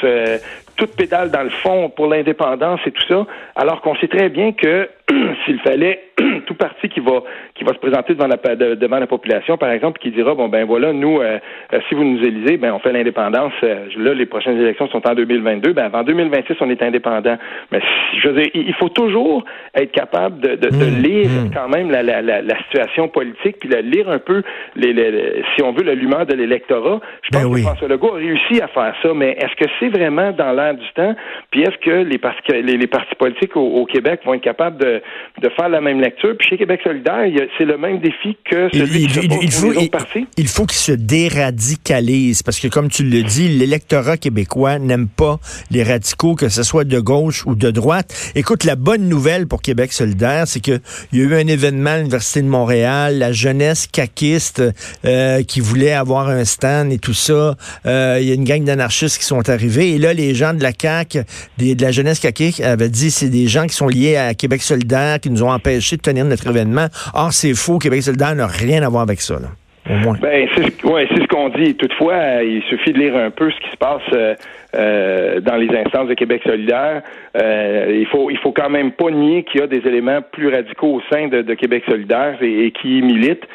toute 0.78 0.96
pédale 0.96 1.32
dans 1.32 1.44
le 1.44 1.50
fond 1.50 1.90
pour 1.90 2.08
l'indépendance 2.08 2.80
et 2.86 2.92
tout 2.92 3.06
ça, 3.08 3.26
alors 3.56 3.82
qu'on 3.82 3.96
sait 3.96 4.08
très 4.08 4.30
bien 4.30 4.54
que 4.54 4.90
s'il 5.46 5.60
fallait 5.60 6.04
parti 6.58 6.90
qui 6.90 7.00
va 7.00 7.24
qui 7.56 7.64
va 7.64 7.74
se 7.74 7.80
présenter 7.80 8.14
devant 8.14 8.28
la 8.28 8.56
devant 8.76 9.00
la 9.00 9.08
population, 9.08 9.58
par 9.58 9.72
exemple, 9.72 10.00
qui 10.00 10.12
dira 10.12 10.36
bon 10.36 10.50
ben 10.50 10.66
voilà, 10.66 10.94
nous 10.94 11.20
euh, 11.20 11.40
euh, 11.74 11.80
si 11.88 11.96
vous 11.96 12.04
nous 12.04 12.24
élisez, 12.24 12.58
ben 12.58 12.74
on 12.74 12.80
fait 12.80 12.92
l'indépendance. 12.92 13.54
Euh, 13.64 13.86
là, 13.98 14.14
les 14.14 14.26
prochaines 14.26 14.60
élections 14.60 14.88
sont 14.90 15.08
en 15.08 15.14
2022. 15.14 15.74
Ben 15.74 15.86
avant 15.86 16.04
2026, 16.04 16.56
on 16.62 16.70
est 16.70 16.82
indépendant. 16.82 17.38
Mais 17.72 17.80
je 18.22 18.28
veux 18.28 18.42
dire, 18.42 18.52
il 18.54 18.74
faut 18.76 18.90
toujours 18.90 19.44
être 19.76 19.92
capable 19.92 20.40
de, 20.40 20.56
de, 20.56 20.70
mmh, 20.70 21.02
lire 21.02 21.30
mmh. 21.30 21.52
quand 21.54 21.70
même 21.70 21.92
la, 21.92 22.04
la, 22.04 22.22
la, 22.22 22.58
situation 22.68 23.08
politique, 23.08 23.58
puis 23.60 23.70
de 23.70 23.78
lire 23.78 24.10
un 24.10 24.20
peu 24.20 24.44
les, 24.76 24.94
les, 24.94 25.44
si 25.56 25.64
on 25.64 25.72
veut 25.72 25.84
l'humeur 25.94 26.26
de 26.26 26.36
l'électorat. 26.36 27.00
Je 27.22 27.30
pense 27.30 27.44
ben 27.44 27.54
que 27.54 27.62
François 27.62 27.88
Legault 27.88 28.16
a 28.16 28.18
réussi 28.18 28.62
à 28.62 28.68
faire 28.68 28.94
ça, 29.02 29.10
mais 29.14 29.32
est-ce 29.32 29.56
que 29.56 29.70
c'est 29.80 29.90
vraiment 29.90 30.32
dans 30.32 30.52
l'air 30.52 30.74
du 30.74 30.88
temps? 30.96 31.16
Puis 31.52 31.62
est-ce 31.62 31.78
que 31.78 32.04
les, 32.04 32.62
les, 32.62 32.78
les 32.78 32.88
partis 32.88 33.16
politiques 33.16 33.56
au, 33.56 33.86
Québec 33.86 34.22
vont 34.26 34.34
être 34.34 34.42
capables 34.42 34.78
de, 34.78 35.02
de 35.42 35.50
faire 35.50 35.70
la 35.70 35.82
même 35.82 36.02
lecture? 36.02 36.36
Puis 36.38 36.47
chez 36.48 36.58
Québec 36.58 36.82
solidaire, 36.84 37.26
c'est 37.58 37.66
le 37.66 37.78
même 37.78 38.00
défi 38.00 38.38
que 38.50 38.70
celui 38.72 39.04
il, 39.04 39.12
qui 39.12 39.28
il, 39.42 39.52
faut, 39.52 39.72
les 39.72 39.78
autres 39.78 39.92
partis. 39.92 40.28
Il 40.38 40.48
faut 40.48 40.66
qu'il 40.66 40.78
se 40.78 40.92
déradicalise 40.92 42.44
parce 42.44 42.60
que 42.60 42.68
comme 42.68 42.90
tu 42.90 43.04
le 43.04 43.24
dis, 43.24 43.50
l'électorat 43.50 44.18
québécois 44.18 44.80
n'aime 44.80 45.08
pas 45.08 45.40
les 45.72 45.84
radicaux, 45.84 46.36
que 46.36 46.50
ce 46.50 46.64
soit 46.64 46.84
de 46.84 47.00
gauche 47.00 47.46
ou 47.46 47.56
de 47.56 47.72
droite. 47.72 48.32
Écoute, 48.36 48.64
la 48.64 48.76
bonne 48.76 49.10
nouvelle 49.10 49.48
pour 49.48 49.62
Québec 49.62 49.94
solidaire, 49.94 50.48
c'est 50.48 50.60
qu'il 50.60 50.80
y 51.14 51.22
a 51.22 51.24
eu 51.24 51.36
un 51.36 51.48
événement 51.48 51.92
à 51.92 51.98
l'Université 51.98 52.42
de 52.42 52.48
Montréal, 52.48 53.18
la 53.18 53.32
jeunesse 53.32 53.88
caquiste 53.88 54.64
euh, 55.06 55.44
qui 55.44 55.60
voulait 55.60 55.94
avoir 55.94 56.30
un 56.30 56.46
stand 56.46 56.92
et 56.92 57.00
tout 57.00 57.14
ça. 57.14 57.56
Euh, 57.86 58.18
il 58.22 58.28
y 58.28 58.32
a 58.32 58.36
une 58.36 58.44
gang 58.44 58.64
d'anarchistes 58.64 59.18
qui 59.18 59.26
sont 59.26 59.50
arrivés. 59.50 59.92
Et 59.92 59.98
là, 59.98 60.14
les 60.14 60.34
gens 60.34 60.54
de 60.54 60.64
la 60.64 60.72
CAQ, 60.80 61.24
de 61.58 61.82
la 61.82 61.92
jeunesse 61.92 62.20
caquiste, 62.20 62.62
avaient 62.62 62.90
dit 62.90 63.12
c'est 63.12 63.30
des 63.30 63.48
gens 63.48 63.66
qui 63.66 63.76
sont 63.76 63.88
liés 63.88 64.16
à 64.16 64.34
Québec 64.34 64.62
solidaire 64.62 65.20
qui 65.20 65.30
nous 65.30 65.44
ont 65.44 65.52
empêchés 65.52 65.98
de 65.98 66.02
tenir 66.02 66.26
notre 66.26 66.37
événement. 66.46 66.88
Or, 67.14 67.34
c'est 67.34 67.56
faux. 67.56 67.80
Québec 67.80 68.04
solidaire 68.04 68.36
n'a 68.36 68.48
rien 68.48 68.84
à 68.84 68.90
voir 68.90 69.04
avec 69.04 69.22
ça. 69.22 69.36
Là. 69.36 69.48
Ben, 70.22 70.48
c'est 70.56 70.66
ce 70.66 71.28
qu'on 71.28 71.50
dit. 71.50 71.76
Toutefois, 71.76 72.44
il 72.44 72.62
suffit 72.64 72.92
de 72.92 73.00
lire 73.00 73.16
un 73.16 73.30
peu 73.30 73.50
ce 73.50 73.58
qui 73.58 73.72
se 73.72 73.78
passe 73.78 74.02
euh, 74.12 74.36
euh, 74.76 75.40
dans 75.40 75.56
les 75.56 75.70
instances 75.70 76.10
de 76.10 76.14
Québec 76.14 76.42
solidaire. 76.46 77.04
Euh, 77.42 77.96
il 77.98 78.06
faut 78.08 78.30
il 78.30 78.38
faut 78.38 78.52
quand 78.52 78.70
même 78.70 78.92
pas 78.92 79.12
nier 79.12 79.44
qu'il 79.44 79.62
y 79.62 79.64
a 79.64 79.68
des 79.68 79.88
éléments 79.88 80.20
plus 80.22 80.50
radicaux 80.50 80.96
au 80.96 81.02
sein 81.10 81.28
de, 81.28 81.54
Québec 81.54 81.84
solidaire 81.88 82.38
et, 82.42 82.72
qui 82.72 83.02
militent. 83.02 83.48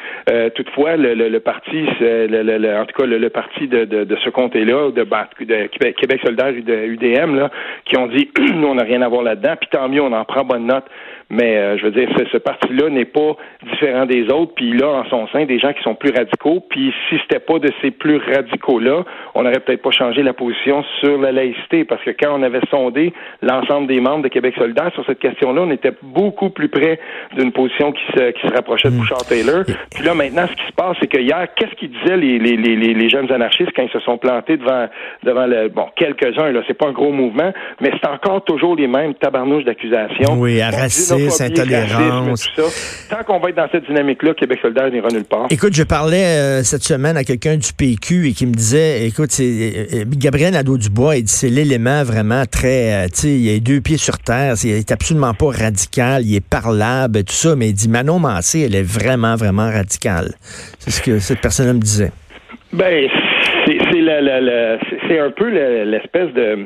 toutefois, 0.55 0.97
le, 0.97 1.39
parti, 1.39 1.81
en 1.81 2.85
tout 2.85 3.01
cas 3.01 3.05
le, 3.05 3.29
parti 3.29 3.67
de, 3.67 4.17
ce 4.23 4.29
comté-là, 4.29 4.91
de, 4.91 5.03
de, 5.03 5.67
Québec, 5.67 6.19
solidaire 6.23 6.49
et 6.57 6.61
de 6.61 6.75
UDM, 6.75 7.47
qui 7.85 7.97
ont 7.97 8.07
dit 8.07 8.29
nous 8.55 8.67
on 8.67 8.75
n'a 8.75 8.83
rien 8.83 9.01
à 9.03 9.07
voir 9.07 9.23
là-dedans. 9.23 9.53
Puis 9.59 9.69
tant 9.71 9.87
mieux, 9.87 10.01
on 10.01 10.11
en 10.11 10.25
prend 10.25 10.43
bonne 10.43 10.65
note. 10.65 10.85
Mais 11.33 11.57
euh, 11.57 11.77
je 11.77 11.85
veux 11.85 11.91
dire, 11.91 12.07
ce, 12.17 12.25
ce 12.31 12.37
parti-là 12.37 12.89
n'est 12.89 13.05
pas 13.05 13.35
différent 13.71 14.05
des 14.05 14.31
autres, 14.31 14.53
puis 14.55 14.69
il 14.69 14.83
a 14.83 14.89
en 14.89 15.05
son 15.09 15.27
sein 15.29 15.45
des 15.45 15.57
gens 15.59 15.73
qui 15.73 15.81
sont 15.81 15.95
plus 15.95 16.11
radicaux, 16.11 16.63
puis 16.69 16.93
si 17.09 17.15
c'était 17.23 17.39
pas 17.39 17.57
de 17.59 17.71
ces 17.81 17.91
plus 17.91 18.17
radicaux-là, 18.17 19.03
on 19.33 19.43
n'aurait 19.43 19.59
peut-être 19.59 19.81
pas 19.81 19.91
changé 19.91 20.21
la 20.21 20.33
position 20.33 20.83
sur 20.99 21.17
la 21.17 21.31
laïcité, 21.31 21.85
parce 21.85 22.03
que 22.03 22.11
quand 22.11 22.37
on 22.37 22.43
avait 22.43 22.61
sondé 22.69 23.13
l'ensemble 23.41 23.87
des 23.87 23.99
membres 23.99 24.23
de 24.23 24.27
Québec 24.27 24.53
solidaire 24.57 24.91
sur 24.93 25.05
cette 25.05 25.19
question-là, 25.19 25.61
on 25.61 25.71
était 25.71 25.93
beaucoup 26.03 26.51
plus 26.51 26.69
près 26.69 26.99
d'une 27.35 27.51
position 27.51 27.91
qui 27.91 28.03
se, 28.15 28.31
qui 28.31 28.47
se 28.47 28.53
rapprochait 28.53 28.89
de 28.89 28.95
mm. 28.95 28.99
Bouchard-Taylor. 28.99 29.63
Puis 29.95 30.03
là, 30.03 30.13
maintenant, 30.13 30.45
ce 30.47 30.53
qui 30.53 30.67
se 30.67 30.73
passe, 30.73 30.97
c'est 31.01 31.07
que 31.07 31.19
hier, 31.19 31.47
qu'est-ce 31.55 31.73
qu'ils 31.75 31.91
disaient 31.91 32.17
les, 32.17 32.37
les, 32.37 32.57
les, 32.57 32.93
les, 32.93 33.09
jeunes 33.09 33.31
anarchistes 33.31 33.71
quand 33.75 33.83
ils 33.83 33.91
se 33.91 33.99
sont 34.01 34.17
plantés 34.17 34.57
devant, 34.57 34.87
devant 35.23 35.47
le, 35.47 35.69
bon, 35.69 35.87
quelques-uns, 35.95 36.51
là, 36.51 36.61
c'est 36.67 36.77
pas 36.77 36.89
un 36.89 36.91
gros 36.91 37.11
mouvement, 37.11 37.51
mais 37.81 37.91
c'est 37.91 38.09
encore 38.09 38.43
toujours 38.43 38.75
les 38.75 38.87
mêmes 38.87 39.15
tabarnouches 39.15 39.65
d'accusations. 39.65 40.35
Oui, 40.37 40.61
à 40.61 40.69
racisme, 41.25 41.43
intolérance. 41.43 42.49
Tant 43.09 43.23
qu'on 43.25 43.39
va 43.39 43.49
être 43.49 43.55
dans 43.55 43.67
cette 43.71 43.85
dynamique-là, 43.85 44.33
Québec 44.33 44.59
solidaire 44.61 44.91
n'ira 44.91 45.09
nulle 45.09 45.25
part. 45.25 45.47
Écoute, 45.49 45.73
je 45.73 45.83
parlais 45.83 46.23
euh, 46.23 46.63
cette 46.63 46.83
semaine 46.83 47.17
à 47.17 47.23
quelqu'un 47.23 47.57
du 47.57 47.73
PQ 47.73 48.29
et 48.29 48.31
qui 48.33 48.45
me 48.45 48.53
disait, 48.53 49.07
écoute, 49.07 49.31
c'est 49.31 49.43
euh, 49.43 50.01
euh, 50.01 50.05
Gabriel 50.07 50.53
Nadeau-Dubois, 50.53 51.17
il 51.17 51.23
dit 51.23 51.31
c'est 51.31 51.49
l'élément 51.49 52.03
vraiment 52.03 52.45
très, 52.45 53.07
tu 53.09 53.15
sais, 53.15 53.29
il 53.29 53.55
a 53.55 53.59
deux 53.59 53.81
pieds 53.81 53.97
sur 53.97 54.17
terre, 54.19 54.55
il 54.63 54.71
est 54.71 54.91
absolument 54.91 55.33
pas 55.33 55.51
radical, 55.51 56.23
il 56.25 56.35
est 56.35 56.47
parlable, 56.47 57.23
tout 57.23 57.33
ça, 57.33 57.55
mais 57.55 57.69
il 57.69 57.73
dit 57.73 57.89
Manon 57.89 58.19
Massé, 58.19 58.61
elle 58.61 58.75
est 58.75 58.83
vraiment, 58.83 59.35
vraiment 59.35 59.69
radicale. 59.69 60.33
C'est 60.79 60.91
ce 60.91 61.01
que 61.01 61.19
cette 61.19 61.41
personne 61.41 61.73
me 61.73 61.79
disait. 61.79 62.11
Ben, 62.71 63.07
c'est 65.07 65.19
un 65.19 65.31
peu 65.31 65.49
l'espèce 65.49 66.33
de 66.33 66.65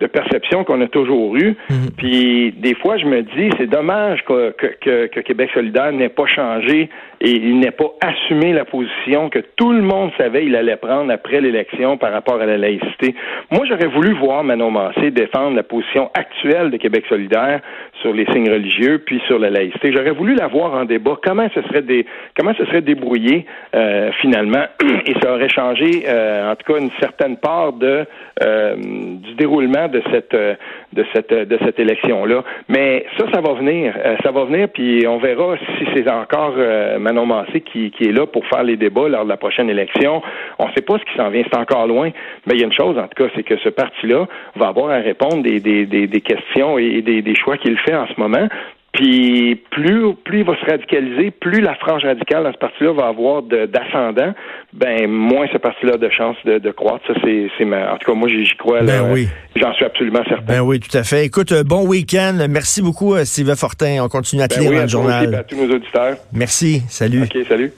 de 0.00 0.06
perception 0.06 0.64
qu'on 0.64 0.80
a 0.80 0.88
toujours 0.88 1.36
eue. 1.36 1.56
Mhm. 1.70 1.90
Puis 1.96 2.52
des 2.56 2.74
fois, 2.74 2.98
je 2.98 3.06
me 3.06 3.22
dis, 3.22 3.50
c'est 3.58 3.68
dommage 3.68 4.22
que, 4.24 4.50
que, 4.52 5.06
que, 5.06 5.20
Québec 5.20 5.50
solidaire 5.54 5.92
n'ait 5.92 6.08
pas 6.08 6.26
changé 6.26 6.90
et 7.20 7.30
il 7.30 7.58
n'ait 7.58 7.70
pas 7.70 7.92
assumé 8.00 8.52
la 8.52 8.64
position 8.64 9.30
que 9.30 9.38
tout 9.56 9.72
le 9.72 9.80
monde 9.80 10.10
savait 10.18 10.44
il 10.44 10.54
allait 10.54 10.76
prendre 10.76 11.10
après 11.10 11.40
l'élection 11.40 11.96
par 11.96 12.12
rapport 12.12 12.40
à 12.40 12.46
la 12.46 12.58
laïcité. 12.58 13.14
Moi, 13.50 13.64
j'aurais 13.68 13.86
voulu 13.86 14.12
voir 14.14 14.44
Manon 14.44 14.70
Massé 14.70 15.10
défendre 15.10 15.56
la 15.56 15.62
position 15.62 16.10
actuelle 16.14 16.70
de 16.70 16.76
Québec 16.76 17.04
solidaire 17.08 17.60
sur 18.02 18.12
les 18.12 18.26
signes 18.26 18.50
religieux 18.50 19.02
puis 19.04 19.20
sur 19.26 19.38
la 19.38 19.50
laïcité. 19.50 19.92
J'aurais 19.92 20.10
voulu 20.12 20.34
la 20.34 20.46
voir 20.46 20.74
en 20.74 20.84
débat. 20.84 21.16
Comment 21.22 21.48
ce 21.54 21.62
serait 21.62 21.82
des, 21.82 22.04
comment 22.36 22.52
ce 22.58 22.64
serait 22.66 22.82
débrouillé 22.82 23.46
euh, 23.74 24.10
finalement? 24.20 24.64
Et 25.06 25.14
ça 25.22 25.32
aurait 25.32 25.48
changé 25.48 26.04
euh, 26.06 26.52
en 26.52 26.56
tout 26.56 26.72
cas 26.72 26.78
une 26.78 26.90
certaine 27.00 27.38
part 27.38 27.72
de 27.72 28.04
euh, 28.42 28.76
du 28.76 29.34
déroulement 29.36 29.85
de 29.88 30.02
cette 30.10 30.32
de 30.34 31.04
cette 31.14 31.32
de 31.32 31.58
cette 31.64 31.78
élection 31.78 32.24
là. 32.24 32.42
Mais 32.68 33.06
ça, 33.18 33.24
ça 33.32 33.40
va 33.40 33.54
venir, 33.54 33.94
ça 34.22 34.30
va 34.30 34.44
venir 34.44 34.68
puis 34.68 35.06
on 35.06 35.18
verra 35.18 35.56
si 35.78 35.86
c'est 35.94 36.08
encore 36.10 36.54
Manon 36.98 37.26
Massé 37.26 37.60
qui, 37.60 37.90
qui 37.90 38.04
est 38.04 38.12
là 38.12 38.26
pour 38.26 38.46
faire 38.46 38.62
les 38.62 38.76
débats 38.76 39.08
lors 39.08 39.24
de 39.24 39.28
la 39.28 39.36
prochaine 39.36 39.70
élection. 39.70 40.22
On 40.58 40.66
ne 40.66 40.72
sait 40.72 40.82
pas 40.82 40.98
ce 40.98 41.04
qui 41.04 41.16
s'en 41.16 41.30
vient, 41.30 41.42
c'est 41.50 41.58
encore 41.58 41.86
loin. 41.86 42.10
Mais 42.46 42.54
il 42.54 42.60
y 42.60 42.62
a 42.62 42.66
une 42.66 42.72
chose, 42.72 42.98
en 42.98 43.08
tout 43.08 43.24
cas, 43.24 43.30
c'est 43.34 43.42
que 43.42 43.56
ce 43.58 43.68
parti-là 43.68 44.26
va 44.56 44.68
avoir 44.68 44.90
à 44.90 44.98
répondre 44.98 45.42
des, 45.42 45.60
des, 45.60 45.86
des, 45.86 46.20
questions 46.20 46.78
et 46.78 47.02
des, 47.02 47.22
des 47.22 47.34
choix 47.34 47.56
qu'il 47.56 47.76
fait 47.78 47.94
en 47.94 48.06
ce 48.06 48.18
moment. 48.18 48.48
Puis 48.96 49.56
plus, 49.70 50.14
plus 50.24 50.38
il 50.38 50.44
va 50.44 50.58
se 50.58 50.64
radicaliser, 50.64 51.30
plus 51.30 51.60
la 51.60 51.74
frange 51.74 52.02
radicale 52.02 52.44
dans 52.44 52.52
ce 52.52 52.58
parti-là 52.58 52.92
va 52.94 53.08
avoir 53.08 53.42
d'ascendant, 53.42 54.32
ben 54.72 55.06
moins 55.06 55.46
ce 55.52 55.58
parti-là 55.58 55.94
a 55.94 55.96
de 55.98 56.08
chances 56.08 56.36
de, 56.46 56.58
de, 56.58 56.70
croître. 56.70 57.06
Ça, 57.06 57.12
c'est, 57.22 57.50
en 57.64 57.96
tout 57.98 58.10
cas, 58.10 58.14
moi, 58.14 58.28
j'y 58.28 58.56
crois. 58.56 58.82
Ben 58.82 59.12
oui. 59.12 59.28
J'en 59.54 59.72
suis 59.74 59.84
absolument 59.84 60.24
certain. 60.26 60.44
Ben 60.46 60.60
oui, 60.60 60.80
tout 60.80 60.96
à 60.96 61.02
fait. 61.02 61.26
Écoute, 61.26 61.52
euh, 61.52 61.62
bon 61.62 61.86
week-end. 61.86 62.46
Merci 62.48 62.80
beaucoup, 62.80 63.14
euh, 63.14 63.24
Sylvain 63.24 63.56
Fortin. 63.56 63.98
On 64.02 64.08
continue 64.08 64.42
à 64.42 64.48
te 64.48 64.54
ben 64.54 64.62
lire 64.62 64.72
dans 64.72 64.82
le 64.82 64.88
journal. 64.88 65.34
à 65.34 65.44
tous 65.44 65.56
nos 65.56 65.74
auditeurs. 65.74 66.16
Merci. 66.32 66.82
Salut. 66.88 67.24
OK, 67.24 67.36
salut. 67.46 67.72